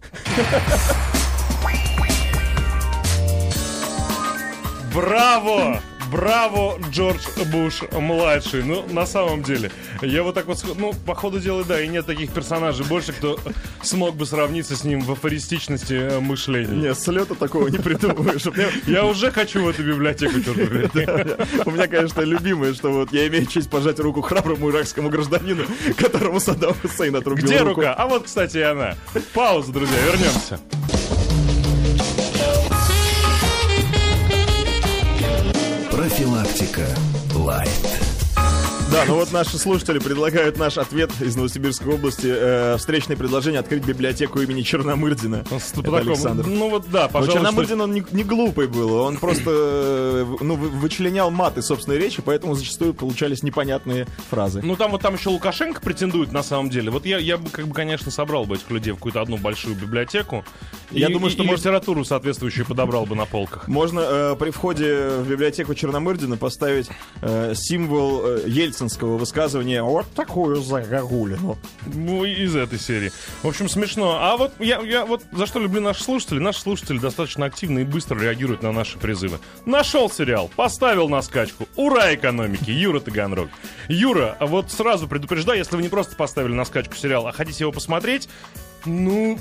Браво! 4.93 5.81
Браво, 6.11 6.77
Джордж 6.91 7.21
Буш 7.51 7.83
младший. 7.91 8.63
Ну, 8.63 8.85
на 8.89 9.05
самом 9.05 9.43
деле, 9.43 9.71
я 10.01 10.23
вот 10.23 10.35
так 10.35 10.45
вот, 10.45 10.63
ну, 10.77 10.93
по 11.05 11.15
ходу 11.15 11.39
дела, 11.39 11.63
да, 11.63 11.81
и 11.81 11.87
нет 11.87 12.05
таких 12.05 12.31
персонажей 12.31 12.85
больше, 12.85 13.13
кто 13.13 13.39
смог 13.81 14.15
бы 14.15 14.25
сравниться 14.25 14.75
с 14.75 14.83
ним 14.83 15.01
в 15.01 15.11
афористичности 15.11 15.93
э, 15.93 16.19
мышления. 16.19 16.89
Не, 16.89 16.93
с 16.93 17.07
лета 17.07 17.35
такого 17.35 17.69
не 17.69 17.77
придумаешь. 17.77 18.43
Я 18.87 19.05
уже 19.05 19.31
хочу 19.31 19.63
в 19.63 19.69
эту 19.69 19.83
библиотеку. 19.83 20.33
У 21.65 21.71
меня, 21.71 21.87
конечно, 21.87 22.21
любимое, 22.21 22.73
что 22.73 22.91
вот 22.91 23.13
я 23.13 23.27
имею 23.27 23.45
честь 23.45 23.69
пожать 23.69 23.99
руку 23.99 24.21
храброму 24.21 24.69
иракскому 24.69 25.09
гражданину, 25.09 25.63
которому 25.97 26.39
Саддам 26.39 26.73
Хусейн 26.81 27.15
отрубил 27.15 27.45
Где 27.45 27.59
рука? 27.59 27.93
А 27.93 28.07
вот, 28.07 28.25
кстати, 28.25 28.57
и 28.57 28.61
она. 28.61 28.95
Пауза, 29.33 29.71
друзья, 29.71 29.97
вернемся. 30.05 30.59
Профилактика. 36.01 36.87
Лайт. 37.35 37.90
Да, 38.91 39.05
ну 39.07 39.15
вот 39.15 39.31
наши 39.31 39.57
слушатели 39.57 39.99
предлагают 39.99 40.57
наш 40.57 40.77
ответ 40.77 41.09
из 41.21 41.35
Новосибирской 41.37 41.93
области. 41.93 42.27
э, 42.27 42.75
встречное 42.77 43.15
предложение 43.15 43.61
открыть 43.61 43.85
библиотеку 43.85 44.41
имени 44.41 44.63
Черномырдина. 44.63 45.45
С 45.49 45.71
Это 45.77 45.97
Александр. 45.97 46.45
Ну 46.45 46.69
вот 46.69 46.89
да, 46.91 47.03
Но 47.03 47.09
пожалуй, 47.09 47.33
Черномырдин, 47.35 47.79
он 47.81 47.93
не, 47.93 48.03
не 48.11 48.23
глупый 48.23 48.67
был, 48.67 48.93
он 48.95 49.17
просто 49.17 49.49
э, 49.53 50.25
ну, 50.41 50.55
вы- 50.55 50.69
вычленял 50.69 51.31
маты 51.31 51.61
собственной 51.61 51.97
речи, 51.99 52.21
поэтому 52.21 52.53
зачастую 52.55 52.93
получались 52.93 53.43
непонятные 53.43 54.07
фразы. 54.29 54.61
Ну 54.61 54.75
там 54.75 54.91
вот 54.91 55.01
там 55.01 55.15
еще 55.15 55.29
Лукашенко 55.29 55.79
претендует 55.81 56.33
на 56.33 56.43
самом 56.43 56.69
деле. 56.69 56.91
Вот 56.91 57.05
я, 57.05 57.17
я 57.17 57.37
бы 57.37 57.49
как 57.49 57.67
бы, 57.67 57.73
конечно, 57.73 58.11
собрал 58.11 58.43
бы 58.45 58.55
этих 58.55 58.69
людей 58.71 58.91
в 58.91 58.95
какую-то 58.95 59.21
одну 59.21 59.37
большую 59.37 59.75
библиотеку. 59.75 60.43
Я 60.91 61.07
и, 61.07 61.13
думаю, 61.13 61.31
что 61.31 61.43
и 61.43 61.45
может- 61.47 61.61
литературу 61.61 62.03
соответствующую 62.03 62.65
подобрал 62.65 63.05
бы 63.05 63.15
на 63.15 63.25
полках. 63.25 63.69
Можно 63.69 64.01
э, 64.01 64.35
при 64.37 64.49
входе 64.49 65.07
в 65.19 65.29
библиотеку 65.29 65.73
Черномырдина 65.75 66.35
поставить 66.35 66.89
э, 67.21 67.53
символ 67.55 68.21
э, 68.25 68.41
ельцинского 68.81 69.17
высказывания 69.17 69.83
«Вот 69.83 70.07
такую 70.13 70.55
загогулину». 70.57 71.57
Ну, 71.85 72.25
из 72.25 72.55
этой 72.55 72.79
серии. 72.79 73.11
В 73.43 73.47
общем, 73.47 73.69
смешно. 73.69 74.17
А 74.19 74.37
вот 74.37 74.53
я, 74.59 74.79
я 74.81 75.05
вот 75.05 75.21
за 75.31 75.45
что 75.45 75.59
люблю 75.59 75.81
наших 75.81 76.03
слушателей. 76.03 76.41
Наши 76.41 76.61
слушатели 76.61 76.97
достаточно 76.97 77.45
активно 77.45 77.79
и 77.79 77.83
быстро 77.83 78.19
реагируют 78.19 78.63
на 78.63 78.71
наши 78.71 78.97
призывы. 78.97 79.39
Нашел 79.65 80.09
сериал, 80.09 80.49
поставил 80.55 81.09
на 81.09 81.21
скачку. 81.21 81.67
Ура 81.75 82.13
экономики, 82.15 82.71
Юра 82.71 82.99
Таганрог. 82.99 83.49
Юра, 83.87 84.35
вот 84.39 84.71
сразу 84.71 85.07
предупреждаю, 85.07 85.59
если 85.59 85.75
вы 85.75 85.83
не 85.83 85.89
просто 85.89 86.15
поставили 86.15 86.53
на 86.53 86.65
скачку 86.65 86.95
сериал, 86.95 87.27
а 87.27 87.31
хотите 87.31 87.63
его 87.63 87.71
посмотреть, 87.71 88.27
ну, 88.85 89.37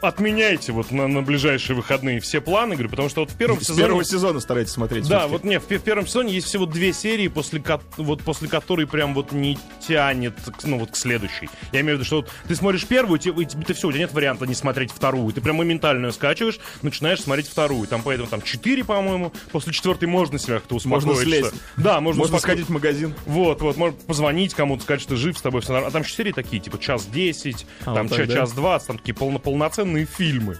отменяйте 0.00 0.72
вот 0.72 0.90
на, 0.90 1.06
на 1.08 1.22
ближайшие 1.22 1.76
выходные 1.76 2.20
все 2.20 2.40
планы, 2.40 2.74
говорю, 2.74 2.90
потому 2.90 3.08
что 3.08 3.20
вот 3.20 3.30
в 3.30 3.36
первом 3.36 3.60
С 3.60 3.64
сезоне... 3.64 3.78
первого 3.84 4.04
сезона 4.04 4.40
старайтесь 4.40 4.72
смотреть. 4.72 5.08
Да, 5.08 5.26
вот 5.26 5.44
не, 5.44 5.58
в, 5.58 5.64
в 5.68 5.78
первом 5.80 6.06
сезоне 6.06 6.34
есть 6.34 6.46
всего 6.46 6.66
две 6.66 6.92
серии, 6.92 7.28
после, 7.28 7.60
ко- 7.60 7.80
вот, 7.96 8.22
после 8.22 8.48
которой 8.48 8.86
прям 8.86 9.14
вот 9.14 9.32
не 9.32 9.58
тянет, 9.86 10.34
ну 10.64 10.78
вот 10.78 10.90
к 10.92 10.96
следующей. 10.96 11.48
Я 11.72 11.80
имею 11.80 11.96
в 11.96 12.00
виду, 12.00 12.04
что 12.06 12.16
вот 12.16 12.30
ты 12.48 12.54
смотришь 12.54 12.84
первую, 12.86 13.18
и 13.18 13.22
тебе 13.22 13.64
ты 13.64 13.74
все, 13.74 13.88
у 13.88 13.92
тебя 13.92 14.00
нет 14.02 14.12
варианта 14.12 14.46
не 14.46 14.54
смотреть 14.54 14.90
вторую. 14.92 15.32
Ты 15.32 15.40
прям 15.40 15.56
моментально 15.56 16.10
скачиваешь, 16.12 16.58
начинаешь 16.82 17.20
смотреть 17.20 17.48
вторую. 17.48 17.86
Там 17.88 18.02
поэтому 18.04 18.28
там 18.28 18.42
четыре, 18.42 18.84
по-моему, 18.84 19.32
после 19.50 19.72
четвертой 19.72 20.08
можно 20.08 20.38
себя 20.38 20.56
как-то 20.56 20.76
успокоить. 20.76 21.04
Можно 21.06 21.22
слезть. 21.22 21.54
Да, 21.76 22.00
можно, 22.00 22.20
Можно 22.20 22.36
успоко- 22.36 22.40
сходить 22.40 22.66
в 22.66 22.70
магазин. 22.70 23.14
Вот, 23.26 23.60
вот, 23.62 23.76
можно 23.76 23.96
позвонить 23.96 24.54
кому-то, 24.54 24.82
сказать, 24.82 25.00
что 25.00 25.10
ты 25.10 25.16
жив, 25.16 25.38
с 25.38 25.42
тобой 25.42 25.60
все. 25.62 25.74
А 25.74 25.90
там 25.90 26.02
еще 26.02 26.14
серии 26.14 26.32
такие, 26.32 26.60
типа 26.60 26.78
час 26.78 27.06
10, 27.06 27.66
А, 27.82 27.94
там 27.94 28.08
вот 28.08 28.16
так, 28.16 28.26
ча- 28.26 28.32
да? 28.34 28.40
час 28.40 28.52
20, 28.52 28.86
там 28.88 28.98
такие 28.98 29.14
полно 29.14 29.38
полноценные 29.38 29.85
фильмы. 29.94 30.58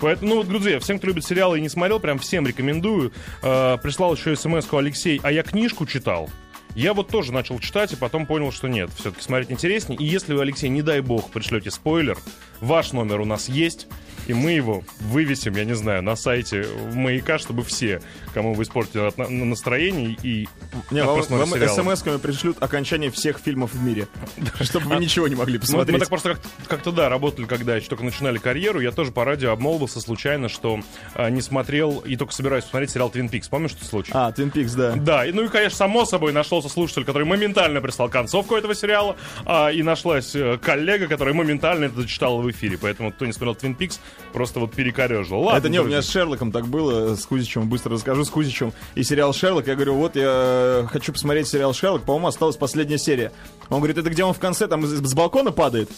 Поэтому, 0.00 0.30
ну 0.30 0.36
вот, 0.36 0.48
друзья, 0.48 0.78
всем, 0.78 0.98
кто 0.98 1.08
любит 1.08 1.24
сериалы 1.24 1.58
и 1.58 1.60
не 1.60 1.68
смотрел, 1.68 2.00
прям 2.00 2.18
всем 2.18 2.46
рекомендую. 2.46 3.12
Э, 3.42 3.76
прислал 3.82 4.14
еще 4.14 4.36
смс 4.36 4.66
Алексей, 4.72 5.20
а 5.22 5.32
я 5.32 5.42
книжку 5.42 5.86
читал. 5.86 6.30
Я 6.74 6.94
вот 6.94 7.08
тоже 7.08 7.32
начал 7.32 7.58
читать 7.58 7.92
и 7.92 7.96
потом 7.96 8.26
понял, 8.26 8.52
что 8.52 8.68
нет, 8.68 8.90
все-таки 8.94 9.22
смотреть 9.22 9.50
интереснее. 9.50 9.98
И 9.98 10.04
если 10.04 10.34
вы, 10.34 10.42
Алексей, 10.42 10.68
не 10.68 10.82
дай 10.82 11.00
бог, 11.00 11.30
пришлете 11.30 11.70
спойлер, 11.70 12.16
ваш 12.60 12.92
номер 12.92 13.20
у 13.20 13.24
нас 13.24 13.48
есть, 13.48 13.88
и 14.28 14.34
мы 14.34 14.52
его 14.52 14.84
вывесим, 15.00 15.56
я 15.56 15.64
не 15.64 15.74
знаю, 15.74 16.02
на 16.02 16.14
сайте 16.14 16.66
маяка, 16.92 17.38
чтобы 17.38 17.64
все, 17.64 18.00
кому 18.34 18.54
вы 18.54 18.62
испортили 18.62 19.10
настроение 19.16 20.16
и 20.22 20.46
Не, 20.90 21.02
вам, 21.02 21.20
вам 21.22 21.48
смс-ками 21.48 22.18
пришлют 22.18 22.62
окончание 22.62 23.10
всех 23.10 23.38
фильмов 23.38 23.72
в 23.72 23.82
мире. 23.82 24.06
Чтобы 24.60 24.86
вы 24.86 24.96
ничего 24.96 25.28
не 25.28 25.34
могли 25.34 25.58
посмотреть. 25.58 25.94
мы 25.94 25.98
так 25.98 26.08
просто 26.08 26.34
как- 26.34 26.42
как-то, 26.68 26.92
да, 26.92 27.08
работали, 27.08 27.46
когда 27.46 27.76
еще 27.76 27.88
только 27.88 28.04
начинали 28.04 28.38
карьеру. 28.38 28.80
Я 28.80 28.92
тоже 28.92 29.12
по 29.12 29.24
радио 29.24 29.50
обмолвился 29.52 30.00
случайно, 30.00 30.48
что 30.48 30.80
а, 31.14 31.30
не 31.30 31.40
смотрел 31.40 32.00
и 32.00 32.16
только 32.16 32.34
собираюсь 32.34 32.64
посмотреть 32.64 32.90
сериал 32.90 33.10
Twin 33.12 33.30
Peaks. 33.30 33.46
Помнишь, 33.48 33.70
что 33.70 33.84
случай? 33.86 34.12
А, 34.14 34.30
Twin 34.30 34.52
Peaks, 34.52 34.76
да. 34.76 34.92
Да, 34.94 35.26
и, 35.26 35.32
ну 35.32 35.44
и, 35.44 35.48
конечно, 35.48 35.76
само 35.76 36.04
собой 36.04 36.32
нашелся 36.32 36.68
слушатель, 36.68 37.04
который 37.04 37.24
моментально 37.24 37.80
прислал 37.80 38.10
концовку 38.10 38.56
этого 38.56 38.74
сериала, 38.74 39.16
а, 39.46 39.70
и 39.70 39.82
нашлась 39.82 40.34
э, 40.34 40.58
коллега, 40.58 41.08
которая 41.08 41.34
моментально 41.34 41.86
это 41.86 42.02
зачитала 42.02 42.42
в 42.42 42.50
эфире. 42.50 42.76
Поэтому, 42.78 43.10
кто 43.10 43.24
не 43.24 43.32
смотрел 43.32 43.54
Twin 43.54 43.76
Peaks, 43.76 43.98
просто 44.32 44.60
вот 44.60 44.72
перекорежил. 44.72 45.40
Ладно, 45.40 45.58
Это 45.58 45.68
не, 45.68 45.80
у 45.80 45.84
меня 45.84 46.02
с 46.02 46.08
Шерлоком 46.08 46.52
так 46.52 46.66
было, 46.66 47.14
с 47.14 47.24
Кузичем, 47.26 47.68
быстро 47.68 47.92
расскажу, 47.92 48.24
с 48.24 48.30
Кузичем 48.30 48.72
и 48.94 49.02
сериал 49.02 49.32
Шерлок. 49.32 49.66
Я 49.66 49.74
говорю, 49.74 49.94
вот 49.94 50.16
я 50.16 50.86
хочу 50.90 51.12
посмотреть 51.12 51.48
сериал 51.48 51.72
Шерлок, 51.74 52.02
по-моему, 52.04 52.28
осталась 52.28 52.56
последняя 52.56 52.98
серия. 52.98 53.32
Он 53.68 53.78
говорит, 53.78 53.98
это 53.98 54.10
где 54.10 54.24
он 54.24 54.34
в 54.34 54.38
конце, 54.38 54.68
там 54.68 54.86
с, 54.86 54.90
с 54.90 55.14
балкона 55.14 55.52
падает? 55.52 55.90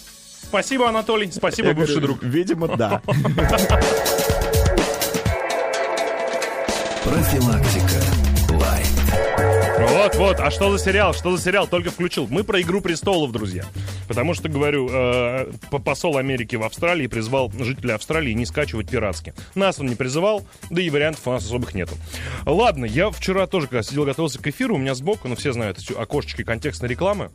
Спасибо, 0.43 0.89
Анатолий, 0.89 1.31
спасибо, 1.31 1.69
Я 1.69 1.75
бывший 1.75 1.97
говорю, 1.97 2.15
друг. 2.15 2.23
Видимо, 2.23 2.69
да. 2.77 3.03
Профилактика. 7.05 8.20
Вот, 10.21 10.39
а 10.39 10.51
что 10.51 10.71
за 10.77 10.85
сериал? 10.85 11.15
Что 11.15 11.35
за 11.35 11.43
сериал? 11.43 11.67
Только 11.67 11.91
включил. 11.91 12.27
Мы 12.29 12.45
про 12.45 12.61
«Игру 12.61 12.83
престолов», 12.83 13.33
друзья. 13.33 13.65
Потому 14.07 14.35
что, 14.35 14.51
говорю, 14.51 14.87
э, 14.93 15.51
по- 15.71 15.79
посол 15.79 16.19
Америки 16.19 16.57
в 16.57 16.63
Австралии 16.63 17.07
призвал 17.07 17.51
жителей 17.59 17.95
Австралии 17.95 18.35
не 18.35 18.45
скачивать 18.45 18.91
пиратски. 18.91 19.33
Нас 19.55 19.81
он 19.81 19.87
не 19.87 19.95
призывал, 19.95 20.47
да 20.69 20.83
и 20.83 20.91
вариантов 20.91 21.27
у 21.27 21.31
нас 21.31 21.47
особых 21.47 21.73
нету. 21.75 21.95
Ладно, 22.45 22.85
я 22.85 23.11
вчера 23.11 23.47
тоже, 23.47 23.67
когда 23.67 23.83
сидел, 23.83 24.05
готовился 24.05 24.39
к 24.43 24.47
эфиру, 24.47 24.75
у 24.75 24.79
меня 24.79 24.95
сбоку, 24.95 25.27
ну 25.27 25.37
все 25.37 25.55
знают 25.55 25.79
окошечки 25.97 26.45
контекстной 26.45 26.91
рекламы. 26.91 27.31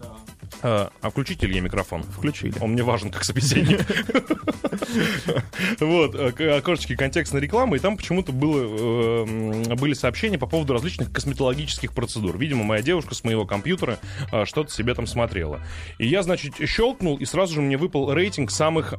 А 0.62 0.92
а 1.02 1.10
включите 1.10 1.46
Илье 1.46 1.62
микрофон? 1.62 2.04
Включили. 2.04 2.54
Он 2.62 2.72
мне 2.72 2.84
важен 2.84 3.12
как 3.12 3.24
собеседник. 3.24 3.86
Вот, 5.80 6.16
э, 6.16 6.32
к- 6.32 6.58
окошечки 6.58 6.96
контекстной 6.96 7.42
рекламы, 7.42 7.78
и 7.78 7.80
там 7.80 7.98
почему-то 7.98 8.32
было, 8.32 9.26
э, 9.26 9.76
были 9.76 9.94
сообщения 9.94 10.38
по 10.38 10.48
поводу 10.48 10.74
различных 10.74 11.12
косметологических 11.12 11.94
процедур. 11.94 12.38
Видимо, 12.38 12.64
моя 12.64 12.82
девушка 12.82 13.16
с 13.16 13.24
моего 13.24 13.46
компьютера 13.46 14.00
э, 14.32 14.46
что-то 14.46 14.72
себе 14.72 14.94
там 14.94 15.08
смотрела. 15.08 15.60
И 15.98 16.08
я, 16.08 16.24
значит, 16.24 16.56
щелкнул, 16.68 17.18
и 17.18 17.26
сразу 17.26 17.56
же 17.56 17.62
мне 17.62 17.78
выпал 17.78 18.12
рейтинг 18.14 18.52
самых... 18.52 18.94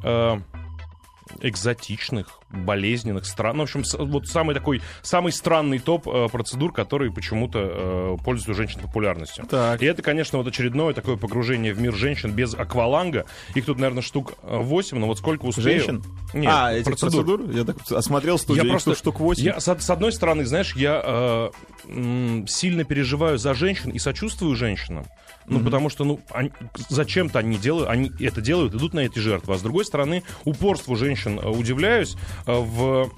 э, 1.31 1.49
экзотичных, 1.49 2.41
болезненных, 2.51 3.27
стран. 3.27 3.59
Ну, 3.59 3.67
в 3.67 3.77
общем, 3.77 3.83
вот 3.99 4.27
самый 4.29 4.55
такой, 4.55 4.83
самый 5.03 5.33
странный 5.33 5.79
топ 5.79 6.07
э, 6.09 6.29
процедур, 6.31 6.73
которые 6.73 7.13
почему-то 7.13 7.59
э, 7.61 8.17
пользуются 8.25 8.53
у 8.53 8.55
женщин 8.55 8.81
популярностью. 8.81 9.47
Так. 9.47 9.83
И 9.83 9.87
это, 9.87 10.03
конечно, 10.03 10.39
вот 10.39 10.47
очередное 10.47 10.95
такое 10.95 11.17
погружение 11.17 11.73
в 11.73 11.81
мир 11.81 11.95
женщин 11.95 12.33
без 12.33 12.55
акваланга. 12.55 13.27
Их 13.55 13.65
тут, 13.65 13.79
наверное, 13.79 14.03
штук 14.03 14.35
8, 14.43 14.99
но 14.99 15.07
вот 15.07 15.19
сколько 15.19 15.45
успею... 15.47 15.67
Женщин? 15.67 16.05
Нет, 16.35 16.53
а, 16.53 16.73
этих 16.73 16.87
процедур. 16.87 17.39
процедур? 17.39 17.57
Я 17.57 17.65
так 17.65 17.77
осмотрел 17.91 18.39
студию, 18.39 18.65
Я 18.65 18.71
просто 18.71 18.95
штук 18.95 19.21
8. 19.21 19.43
Я, 19.43 19.61
с, 19.61 19.67
с 19.67 19.91
одной 19.91 20.13
стороны, 20.13 20.45
знаешь, 20.45 20.75
я 20.77 21.03
э, 21.05 21.51
сильно 22.47 22.85
переживаю 22.85 23.39
за 23.39 23.55
женщин 23.55 23.91
и 23.91 23.99
сочувствую 23.99 24.55
женщинам. 24.55 25.07
Ну, 25.49 25.61
потому 25.61 25.89
что, 25.89 26.05
ну, 26.05 26.21
они- 26.31 26.51
зачем-то 26.89 27.39
они 27.39 27.57
делают, 27.59 27.89
они 27.89 28.11
это 28.21 28.41
делают, 28.41 28.75
идут 28.75 28.95
на 28.95 29.01
эти 29.01 29.19
жертвы. 29.19 29.55
А 29.55 29.59
с 29.59 29.63
другой 29.63 29.85
стороны, 29.85 30.23
упорству 30.45 30.97
женщин 30.97 31.39
э, 31.39 31.49
удивляюсь 31.49 32.17
э, 32.47 32.53
в 32.53 33.11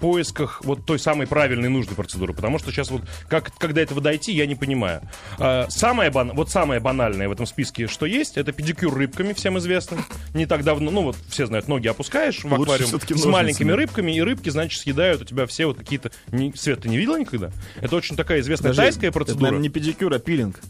поисках 0.00 0.62
вот 0.64 0.84
той 0.84 0.98
самой 0.98 1.26
правильной 1.26 1.68
нужной 1.68 1.96
процедуры. 1.96 2.34
Потому 2.34 2.58
что 2.58 2.70
сейчас 2.70 2.90
вот, 2.90 3.02
как, 3.28 3.56
когда 3.56 3.80
этого 3.80 4.00
дойти, 4.00 4.32
я 4.32 4.46
не 4.46 4.54
понимаю. 4.54 5.02
Э, 5.38 5.66
самое, 5.68 6.10
вот 6.10 6.50
самое 6.50 6.80
банальное 6.80 7.28
в 7.28 7.32
этом 7.32 7.46
списке, 7.46 7.86
что 7.86 8.06
есть, 8.06 8.36
это 8.36 8.52
педикюр 8.52 8.94
рыбками, 8.94 9.32
всем 9.32 9.58
известно. 9.58 9.98
Не 10.34 10.46
так 10.46 10.64
давно, 10.64 10.90
ну, 10.90 11.02
вот 11.02 11.16
все 11.28 11.46
знают, 11.46 11.68
ноги 11.68 11.88
опускаешь 11.88 12.44
в 12.44 12.52
Лучше 12.52 12.62
аквариум 12.62 13.00
с 13.00 13.24
маленькими 13.24 13.72
рыбками, 13.72 14.12
и 14.12 14.20
рыбки, 14.20 14.50
значит, 14.50 14.80
съедают 14.80 15.22
у 15.22 15.24
тебя 15.24 15.46
все 15.46 15.66
вот 15.66 15.78
какие-то... 15.78 16.10
Свет, 16.54 16.82
ты 16.82 16.88
не 16.88 16.96
видела 16.98 17.18
никогда? 17.18 17.50
Это 17.80 17.96
очень 17.96 18.16
такая 18.16 18.40
известная 18.40 18.70
Подожди, 18.70 18.90
тайская 18.90 19.10
Это, 19.10 19.18
процедура. 19.18 19.42
наверное, 19.44 19.62
не 19.62 19.68
педикюр, 19.68 20.12
а 20.12 20.18
пилинг. 20.18 20.60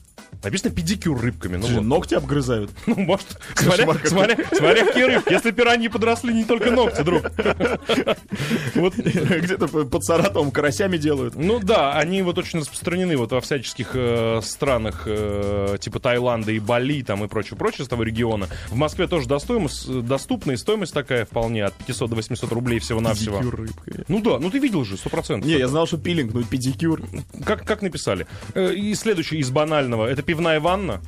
Написано 0.42 0.70
педикюр 0.74 1.20
рыбками. 1.20 1.56
Ну, 1.56 1.66
вот. 1.66 1.82
Ногти 1.82 2.14
обгрызают. 2.14 2.70
ну 2.86 2.94
может, 2.96 3.26
смотря, 3.54 3.86
смотря, 4.04 4.36
смотря 4.52 4.84
какие 4.86 5.04
рыбки. 5.04 5.32
Если 5.32 5.50
пираньи 5.50 5.88
подросли, 5.88 6.32
не 6.32 6.44
только 6.44 6.70
ногти, 6.70 7.02
друг. 7.02 7.22
Вот, 8.74 8.94
Где-то 8.94 9.68
по- 9.68 9.84
под 9.84 10.04
Саратовым 10.04 10.50
карасями 10.50 10.96
делают. 10.96 11.34
ну 11.34 11.58
да, 11.60 11.92
они 11.94 12.22
вот 12.22 12.38
очень 12.38 12.60
распространены 12.60 13.16
вот 13.16 13.32
во 13.32 13.40
всяческих 13.40 13.90
э, 13.94 14.40
странах 14.42 15.02
э, 15.06 15.76
типа 15.80 15.98
Таиланда 16.00 16.52
и 16.52 16.58
Бали 16.58 17.02
там 17.02 17.24
и 17.24 17.28
прочее, 17.28 17.56
прочее 17.58 17.84
с 17.84 17.88
того 17.88 18.02
региона. 18.02 18.48
В 18.68 18.76
Москве 18.76 19.06
тоже 19.06 19.28
достоимость, 19.28 20.02
доступна 20.06 20.52
и 20.52 20.56
стоимость 20.56 20.94
такая 20.94 21.24
вполне 21.24 21.64
от 21.64 21.74
500 21.74 22.10
до 22.10 22.16
800 22.16 22.52
рублей 22.52 22.78
всего-навсего. 22.78 23.38
Педикюр 23.38 23.60
рыбкой. 23.60 24.04
Ну 24.08 24.20
да, 24.20 24.38
ну 24.38 24.50
ты 24.50 24.58
видел 24.58 24.84
же, 24.84 24.96
сто 24.96 25.10
процентов. 25.10 25.46
Не, 25.48 25.58
я 25.58 25.68
знал, 25.68 25.86
что 25.86 25.98
пилинг, 25.98 26.32
но 26.32 26.42
педикюр. 26.42 27.02
Как, 27.44 27.64
как 27.64 27.82
написали? 27.82 28.26
Э, 28.54 28.72
И 28.72 28.94
следующий 28.94 29.38
из 29.38 29.50
банального. 29.50 30.06
Это 30.06 30.22
пивная 30.30 30.60
ванна. 30.60 31.00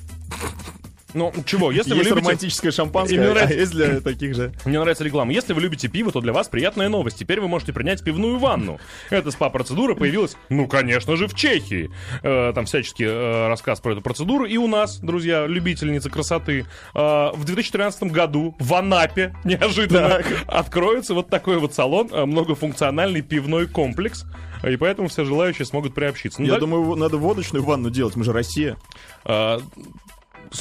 Ну, 1.15 1.33
чего, 1.47 1.71
если 1.71 1.91
вы 1.93 1.99
есть 1.99 2.09
любите... 2.11 2.27
романтическое 2.27 2.73
шампанское, 2.73 3.19
мне 3.19 3.29
а 3.29 3.35
нравится- 3.35 3.55
есть 3.55 3.73
для 3.73 4.01
таких 4.01 4.35
же. 4.35 4.53
Мне 4.65 4.81
нравится 4.81 5.05
реклама. 5.05 5.31
Если 5.33 5.53
вы 5.53 5.61
любите 5.61 5.87
пиво, 5.87 6.11
то 6.11 6.21
для 6.21 6.33
вас 6.33 6.49
приятная 6.49 6.89
новость. 6.89 7.19
Теперь 7.19 7.41
вы 7.41 7.47
можете 7.47 7.73
принять 7.73 8.03
пивную 8.03 8.39
ванну. 8.39 8.81
Эта 9.11 9.31
спа-процедура 9.31 9.95
появилась, 9.95 10.37
ну, 10.49 10.67
конечно 10.67 11.15
же, 11.15 11.29
в 11.29 11.37
Чехии. 11.37 11.89
Э, 12.25 12.51
там 12.53 12.65
всяческий 12.65 13.05
э, 13.05 13.47
рассказ 13.47 13.79
про 13.79 13.93
эту 13.93 14.01
процедуру. 14.01 14.45
И 14.45 14.57
у 14.57 14.67
нас, 14.67 14.99
друзья, 14.99 15.47
любительницы 15.47 16.11
красоты, 16.11 16.67
э, 16.95 16.99
в 16.99 17.45
2013 17.45 18.11
году 18.11 18.57
в 18.59 18.75
Анапе 18.75 19.37
неожиданно 19.45 20.09
Так. 20.09 20.27
откроется 20.49 21.15
вот 21.15 21.29
такой 21.29 21.59
вот 21.59 21.75
салон, 21.75 22.09
э, 22.11 22.25
многофункциональный 22.25 23.23
пивной 23.23 23.69
комплекс. 23.69 24.25
И 24.69 24.77
поэтому 24.77 25.09
все 25.09 25.25
желающие 25.25 25.67
смогут 25.67 25.95
приобщиться. 25.95 26.41
Ну, 26.41 26.47
Я 26.47 26.55
да- 26.55 26.61
думаю, 26.61 26.95
надо 26.97 27.17
водочную 27.17 27.65
ванну 27.65 27.91
делать, 27.91 28.17
мы 28.17 28.25
же 28.25 28.33
Россия. 28.33 28.77
а, 29.25 29.61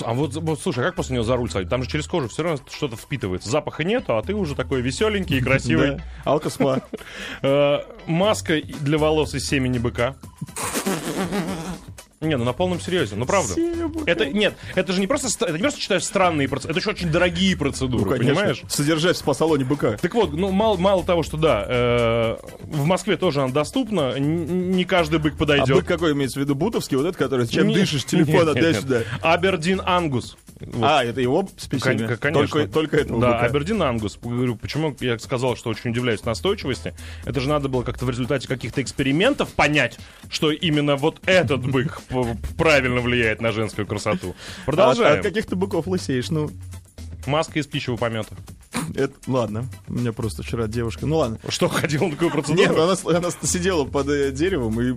а 0.06 0.14
вот, 0.14 0.34
вот, 0.36 0.60
слушай, 0.62 0.80
а 0.80 0.88
как 0.88 0.96
после 0.96 1.16
него 1.16 1.26
за 1.26 1.36
руль 1.36 1.50
садить? 1.50 1.70
Там 1.70 1.84
же 1.84 1.90
через 1.90 2.08
кожу 2.08 2.30
все 2.30 2.44
равно 2.44 2.60
что-то 2.72 2.96
впитывается. 2.96 3.50
Запаха 3.50 3.84
нету, 3.84 4.16
а 4.18 4.22
ты 4.22 4.34
уже 4.34 4.56
такой 4.56 4.82
веселенький 4.82 5.38
и 5.38 5.42
красивый. 5.42 6.00
Алкоспа. 6.24 6.84
Э, 7.42 7.80
Маска 8.08 8.62
для 8.62 8.98
волос 8.98 9.36
из 9.36 9.48
семени 9.48 9.80
быка. 9.80 10.16
Не, 12.22 12.38
ну 12.38 12.44
на 12.44 12.54
полном 12.54 12.80
серьезе, 12.80 13.16
ну 13.16 13.26
правда. 13.26 13.56
Быка. 13.56 14.12
Это 14.12 14.28
нет, 14.28 14.54
это 14.76 14.94
же 14.94 15.00
не 15.00 15.08
просто, 15.08 15.28
ст- 15.28 15.42
это 15.42 15.54
не 15.54 15.58
просто 15.62 15.80
считаешь 15.82 16.04
странные 16.04 16.48
процедуры, 16.48 16.74
это 16.74 16.80
еще 16.80 16.92
очень 16.92 17.12
дорогие 17.12 17.58
процедуры, 17.58 18.04
Ну, 18.04 18.10
конечно. 18.12 18.36
понимаешь? 18.36 18.64
Содержать 18.70 19.16
в 19.16 19.20
спа-салоне 19.20 19.66
быка. 19.66 19.98
Так 19.98 20.14
вот, 20.14 20.32
ну 20.34 20.52
мало, 20.52 20.78
мало 20.78 21.04
того, 21.04 21.24
что 21.24 21.38
да, 21.38 21.66
э, 21.68 22.38
в 22.62 22.86
Москве 22.86 23.18
тоже 23.18 23.42
она 23.42 23.52
доступна, 23.52 24.20
не 24.20 24.86
каждый 24.86 25.18
бык 25.18 25.34
А 25.34 25.38
подойдет. 25.38 25.76
бык 25.76 25.86
какой 25.86 26.14
имеется 26.14 26.40
в 26.40 26.44
виду? 26.44 26.54
Бутовский? 26.54 26.96
Вот 26.96 27.08
этот, 27.08 27.18
который 27.18 27.48
чем 27.48 27.68
Не- 27.70 27.74
дышишь, 27.74 28.06
телефон 28.06 28.46
нет, 28.46 28.46
нет, 28.46 28.56
нет. 28.56 28.66
отдай-сюда. 28.66 29.02
Абердин 29.24 29.82
Ангус. 29.84 30.38
Вот. 30.66 30.86
А, 30.86 31.04
это 31.04 31.22
его 31.22 31.48
специально? 31.58 32.08
Кон- 32.08 32.18
Конечно. 32.18 32.48
Только, 32.48 32.72
только 32.72 32.98
этого 32.98 33.22
Да, 33.22 33.28
быка. 33.34 33.46
Абердин 33.46 33.82
Ангус. 33.82 34.18
Говорю, 34.22 34.56
почему 34.56 34.96
я 35.00 35.18
сказал, 35.20 35.56
что 35.56 35.70
очень 35.70 35.92
удивляюсь 35.92 36.24
настойчивости. 36.24 36.94
Это 37.26 37.40
же 37.40 37.50
надо 37.50 37.68
было 37.70 37.84
как-то 37.84 38.06
в 38.06 38.10
результате 38.10 38.48
каких-то 38.48 38.82
экспериментов 38.82 39.54
понять, 39.54 39.98
что 40.30 40.52
именно 40.52 40.96
вот 40.96 41.20
этот 41.26 41.66
бык 41.66 42.02
правильно 42.58 43.02
влияет 43.02 43.42
на 43.42 43.52
женскую 43.52 43.88
красоту. 43.88 44.36
А 44.62 44.66
Продолжаем. 44.66 45.20
От 45.20 45.26
каких-то 45.26 45.56
быков 45.56 45.88
лысеешь, 45.88 46.30
ну... 46.30 46.50
Маска 47.28 47.60
из 47.60 47.68
пищевого 47.68 48.00
помета. 48.00 48.36
Это, 48.96 49.14
ладно, 49.28 49.66
у 49.88 49.94
меня 49.94 50.12
просто 50.12 50.44
вчера 50.44 50.68
девушка... 50.68 51.06
Ну 51.06 51.18
ладно. 51.18 51.38
Что, 51.50 51.68
ходил 51.68 52.06
на 52.06 52.12
такую 52.12 52.32
процедуру? 52.32 52.60
Нет, 52.60 52.72
она, 52.78 52.96
с- 52.96 53.06
она 53.06 53.30
сидела 53.44 53.86
под 53.86 54.10
э, 54.10 54.32
деревом 54.32 54.80
и 54.82 54.92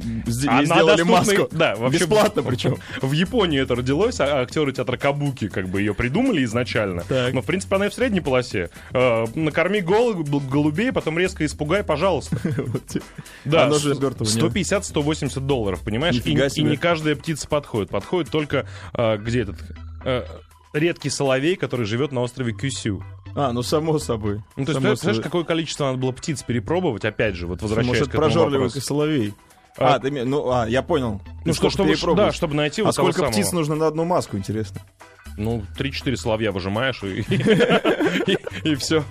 Она 0.48 0.64
сделали 0.64 0.96
доступна 1.02 1.04
маску. 1.12 1.48
Да, 1.52 1.74
вообще, 1.76 1.98
Бесплатно 2.00 2.42
причем. 2.42 2.76
В 3.02 3.12
Японии 3.12 3.60
это 3.60 3.74
родилось, 3.74 4.20
а 4.20 4.40
актеры 4.40 4.72
театра 4.72 4.96
Кабуки 4.96 5.48
как 5.48 5.68
бы 5.68 5.80
ее 5.80 5.92
придумали 5.94 6.42
изначально. 6.44 7.02
Так. 7.08 7.34
Но, 7.34 7.42
в 7.42 7.44
принципе, 7.46 7.76
она 7.76 7.86
и 7.86 7.90
в 7.90 7.94
средней 7.94 8.20
полосе. 8.20 8.70
Э, 8.92 9.26
накорми 9.34 9.80
гол- 9.80 10.14
голубей, 10.24 10.90
потом 10.92 11.18
резко 11.18 11.44
испугай, 11.44 11.82
пожалуйста. 11.84 12.36
Да, 13.44 13.64
Оно 13.66 13.78
же 13.78 13.94
с- 13.94 13.98
мертвое, 13.98 14.26
не? 14.28 14.40
150-180 14.40 15.40
долларов, 15.40 15.80
понимаешь? 15.84 16.16
И, 16.24 16.30
и 16.30 16.62
не 16.62 16.76
каждая 16.76 17.16
птица 17.16 17.46
подходит. 17.48 17.90
Подходит 17.90 18.30
только, 18.30 18.66
а, 18.92 19.16
где 19.18 19.42
этот, 19.42 19.56
э, 20.04 20.24
редкий 20.74 21.08
соловей, 21.08 21.56
который 21.56 21.86
живет 21.86 22.12
на 22.12 22.20
острове 22.20 22.52
Кюсю. 22.52 23.02
А, 23.34 23.52
ну 23.52 23.62
само 23.62 23.98
собой. 23.98 24.42
Ну, 24.56 24.64
то 24.66 24.72
есть, 24.72 24.82
ты 24.82 24.96
знаешь, 24.96 25.20
какое 25.20 25.44
количество 25.44 25.86
надо 25.86 25.98
было 25.98 26.12
птиц 26.12 26.42
перепробовать, 26.42 27.04
опять 27.04 27.34
же, 27.34 27.46
вот 27.46 27.62
возвращаясь 27.62 27.98
Может, 27.98 28.06
к 28.06 28.14
этому 28.14 28.24
прожорливый 28.24 28.70
соловей. 28.70 29.34
А, 29.76 29.94
А, 29.94 29.98
ты, 29.98 30.10
ну, 30.10 30.50
а, 30.52 30.68
я 30.68 30.82
понял. 30.82 31.20
Ну, 31.44 31.52
что, 31.52 31.68
чтобы, 31.70 31.96
да, 32.14 32.30
чтобы 32.30 32.54
найти 32.54 32.82
А 32.82 32.86
вот 32.86 32.94
сколько 32.94 33.24
птиц 33.24 33.46
самого. 33.46 33.60
нужно 33.60 33.74
на 33.74 33.86
одну 33.88 34.04
маску, 34.04 34.36
интересно? 34.36 34.82
Ну, 35.36 35.64
3-4 35.76 36.14
соловья 36.14 36.52
выжимаешь 36.52 37.02
и, 37.02 38.74
все. 38.76 39.04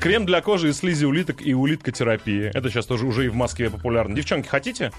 Крем 0.00 0.24
для 0.24 0.40
кожи 0.40 0.68
из 0.68 0.78
слизи 0.78 1.04
улиток 1.04 1.44
и 1.44 1.52
улиткотерапия. 1.52 2.52
Это 2.54 2.70
сейчас 2.70 2.86
тоже 2.86 3.06
уже 3.06 3.26
и 3.26 3.28
в 3.28 3.34
Москве 3.34 3.68
популярно. 3.70 4.14
Девчонки, 4.14 4.46
хотите? 4.46 4.92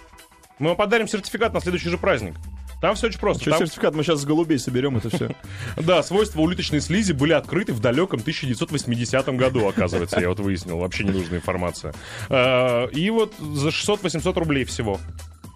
Мы 0.60 0.70
вам 0.70 0.78
подарим 0.78 1.08
сертификат 1.08 1.54
на 1.54 1.62
следующий 1.62 1.90
же 1.90 1.98
праздник. 1.98 2.36
Там 2.82 2.96
все 2.96 3.08
очень 3.08 3.20
просто. 3.20 3.42
Что 3.42 3.52
Там- 3.52 3.60
сертификат? 3.62 3.96
Мы 3.96 4.04
сейчас 4.04 4.22
с 4.22 4.26
голубей 4.26 4.60
соберем 4.60 4.98
это 4.98 5.10
все. 5.10 5.30
Да, 5.78 6.04
свойства 6.04 6.42
улиточной 6.42 6.82
слизи 6.82 7.12
были 7.14 7.34
открыты 7.34 7.74
в 7.74 7.80
далеком 7.80 8.20
1980 8.20 9.28
году, 9.36 9.68
оказывается, 9.68 10.20
я 10.20 10.30
вот 10.30 10.40
выяснил. 10.40 10.78
Вообще 10.80 11.04
ненужная 11.04 11.40
информация. 11.40 11.94
Э, 12.30 12.88
И 12.92 13.10
вот 13.10 13.34
за 13.40 13.70
600-800 13.70 14.34
рублей 14.40 14.66
всего. 14.66 15.00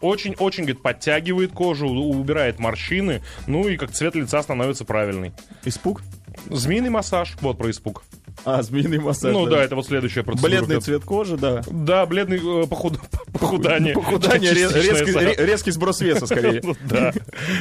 Очень-очень, 0.01 0.63
говорит, 0.63 0.81
подтягивает 0.81 1.51
кожу, 1.51 1.87
убирает 1.87 2.57
морщины, 2.57 3.21
ну 3.45 3.67
и 3.67 3.77
как 3.77 3.91
цвет 3.91 4.15
лица 4.15 4.41
становится 4.41 4.83
правильный. 4.83 5.31
Испуг? 5.63 6.01
Змеиный 6.49 6.89
массаж, 6.89 7.35
вот 7.41 7.59
про 7.59 7.69
испуг. 7.69 8.03
А, 8.45 8.61
змеиный 8.63 8.99
массаж. 8.99 9.33
ну 9.33 9.45
да, 9.45 9.63
это 9.63 9.75
вот 9.75 9.85
следующая 9.85 10.23
процедура. 10.23 10.49
Бледный 10.49 10.75
как- 10.75 10.83
цвет 10.85 11.03
кожи, 11.03 11.37
да. 11.37 11.61
Да, 11.69 12.05
бледный 12.05 12.37
э, 12.37 12.65
похуд- 12.65 12.99
похудание. 13.33 13.93
Похудание, 13.93 14.53
резкий, 14.53 15.43
резкий 15.45 15.71
сброс 15.71 16.01
веса, 16.01 16.25
скорее. 16.25 16.61
Ну 16.71 16.75
да. 16.85 17.11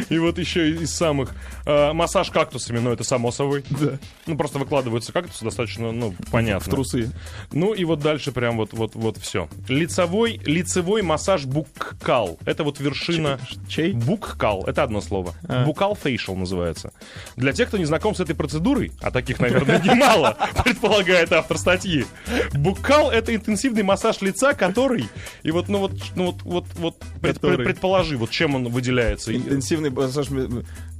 И 0.08 0.18
вот 0.18 0.38
еще 0.38 0.70
из 0.70 0.90
самых. 0.94 1.30
э, 1.66 1.92
массаж 1.92 2.30
кактусами, 2.30 2.78
ну 2.78 2.92
это 2.92 3.04
само 3.04 3.30
собой. 3.32 3.64
Да. 3.70 3.98
Ну 4.26 4.36
просто 4.36 4.58
выкладываются 4.58 5.12
кактусы 5.12 5.44
достаточно, 5.44 5.92
ну, 5.92 6.14
понятно. 6.30 6.64
В 6.66 6.68
трусы. 6.70 7.10
Ну 7.52 7.72
и 7.74 7.84
вот 7.84 8.00
дальше 8.00 8.32
прям 8.32 8.56
вот, 8.56 8.72
вот, 8.72 8.94
вот 8.94 9.16
все. 9.18 9.48
Лицевой, 9.68 10.40
лицевой 10.44 11.02
массаж 11.02 11.44
буккал. 11.44 12.38
Это 12.44 12.64
вот 12.64 12.80
вершина... 12.80 13.38
Чей? 13.68 13.92
Буккал, 13.92 14.64
это 14.66 14.82
одно 14.82 15.00
слово. 15.00 15.34
А. 15.48 15.64
Букал 15.64 15.94
фейшл 15.94 16.34
называется. 16.34 16.92
Для 17.36 17.52
тех, 17.52 17.68
кто 17.68 17.78
не 17.78 17.84
знаком 17.84 18.14
с 18.14 18.20
этой 18.20 18.34
процедурой, 18.34 18.92
а 19.00 19.10
таких, 19.10 19.40
наверное, 19.40 19.80
немало, 19.80 20.36
предполагает 20.64 21.32
автор 21.32 21.58
статьи. 21.58 22.04
Буккал— 22.52 23.10
это 23.12 23.34
интенсивный 23.34 23.82
массаж 23.82 24.20
лица, 24.20 24.54
который... 24.54 25.08
И 25.42 25.50
вот, 25.50 25.68
ну 25.68 25.78
вот, 25.78 25.92
ну 26.16 26.26
вот, 26.26 26.42
вот, 26.42 26.66
вот 26.76 26.96
пред- 27.20 27.36
Который? 27.36 27.64
предположи, 27.64 28.16
вот 28.16 28.30
чем 28.30 28.54
он 28.54 28.68
выделяется. 28.68 29.34
Интенсивный 29.34 29.90
массаж, 29.90 30.28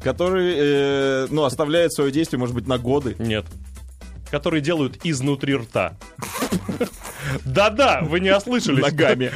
который, 0.03 0.55
э, 0.57 1.27
ну, 1.31 1.45
оставляет 1.45 1.93
свое 1.93 2.11
действие, 2.11 2.39
может 2.39 2.55
быть, 2.55 2.67
на 2.67 2.79
годы. 2.79 3.17
Нет. 3.19 3.47
Которые 4.31 4.61
делают 4.61 5.01
изнутри 5.05 5.57
рта. 5.57 5.97
Да-да, 7.45 8.01
вы 8.03 8.21
не 8.21 8.35
ослышались. 8.35 8.83
Ногами. 8.83 9.33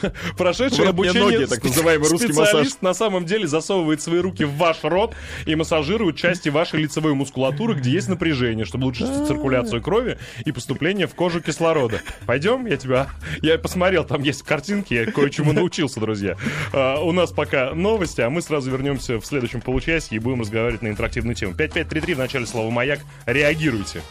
Прошедший 0.36 0.86
обучение 0.86 1.22
ноги, 1.22 1.46
так 1.46 1.62
называемый 1.62 2.08
русский 2.08 2.32
специалист 2.32 2.82
на 2.82 2.94
самом 2.94 3.24
деле 3.24 3.46
засовывает 3.46 4.02
свои 4.02 4.20
руки 4.20 4.44
в 4.44 4.56
ваш 4.56 4.78
рот 4.82 5.14
и 5.46 5.54
массажирует 5.54 6.16
части 6.16 6.48
вашей 6.48 6.82
лицевой 6.82 7.14
мускулатуры, 7.14 7.74
где 7.74 7.90
есть 7.90 8.08
напряжение, 8.08 8.64
чтобы 8.64 8.84
улучшить 8.84 9.08
циркуляцию 9.26 9.82
крови 9.82 10.18
и 10.44 10.52
поступление 10.52 11.06
в 11.06 11.14
кожу 11.14 11.40
кислорода. 11.40 12.00
Пойдем, 12.26 12.66
я 12.66 12.76
тебя... 12.76 13.08
Я 13.42 13.58
посмотрел, 13.58 14.04
там 14.04 14.22
есть 14.22 14.42
картинки, 14.42 14.94
я 14.94 15.10
кое-чему 15.10 15.52
научился, 15.52 16.00
друзья. 16.00 16.36
А, 16.72 17.00
у 17.00 17.12
нас 17.12 17.30
пока 17.30 17.74
новости, 17.74 18.20
а 18.20 18.30
мы 18.30 18.42
сразу 18.42 18.70
вернемся 18.70 19.20
в 19.20 19.26
следующем 19.26 19.60
получасе 19.60 20.16
и 20.16 20.18
будем 20.18 20.40
разговаривать 20.40 20.82
на 20.82 20.88
интерактивную 20.88 21.34
тему. 21.34 21.54
5533 21.54 22.14
в 22.14 22.18
начале 22.18 22.46
слова 22.46 22.70
«Маяк». 22.70 23.00
Реагируйте. 23.26 24.02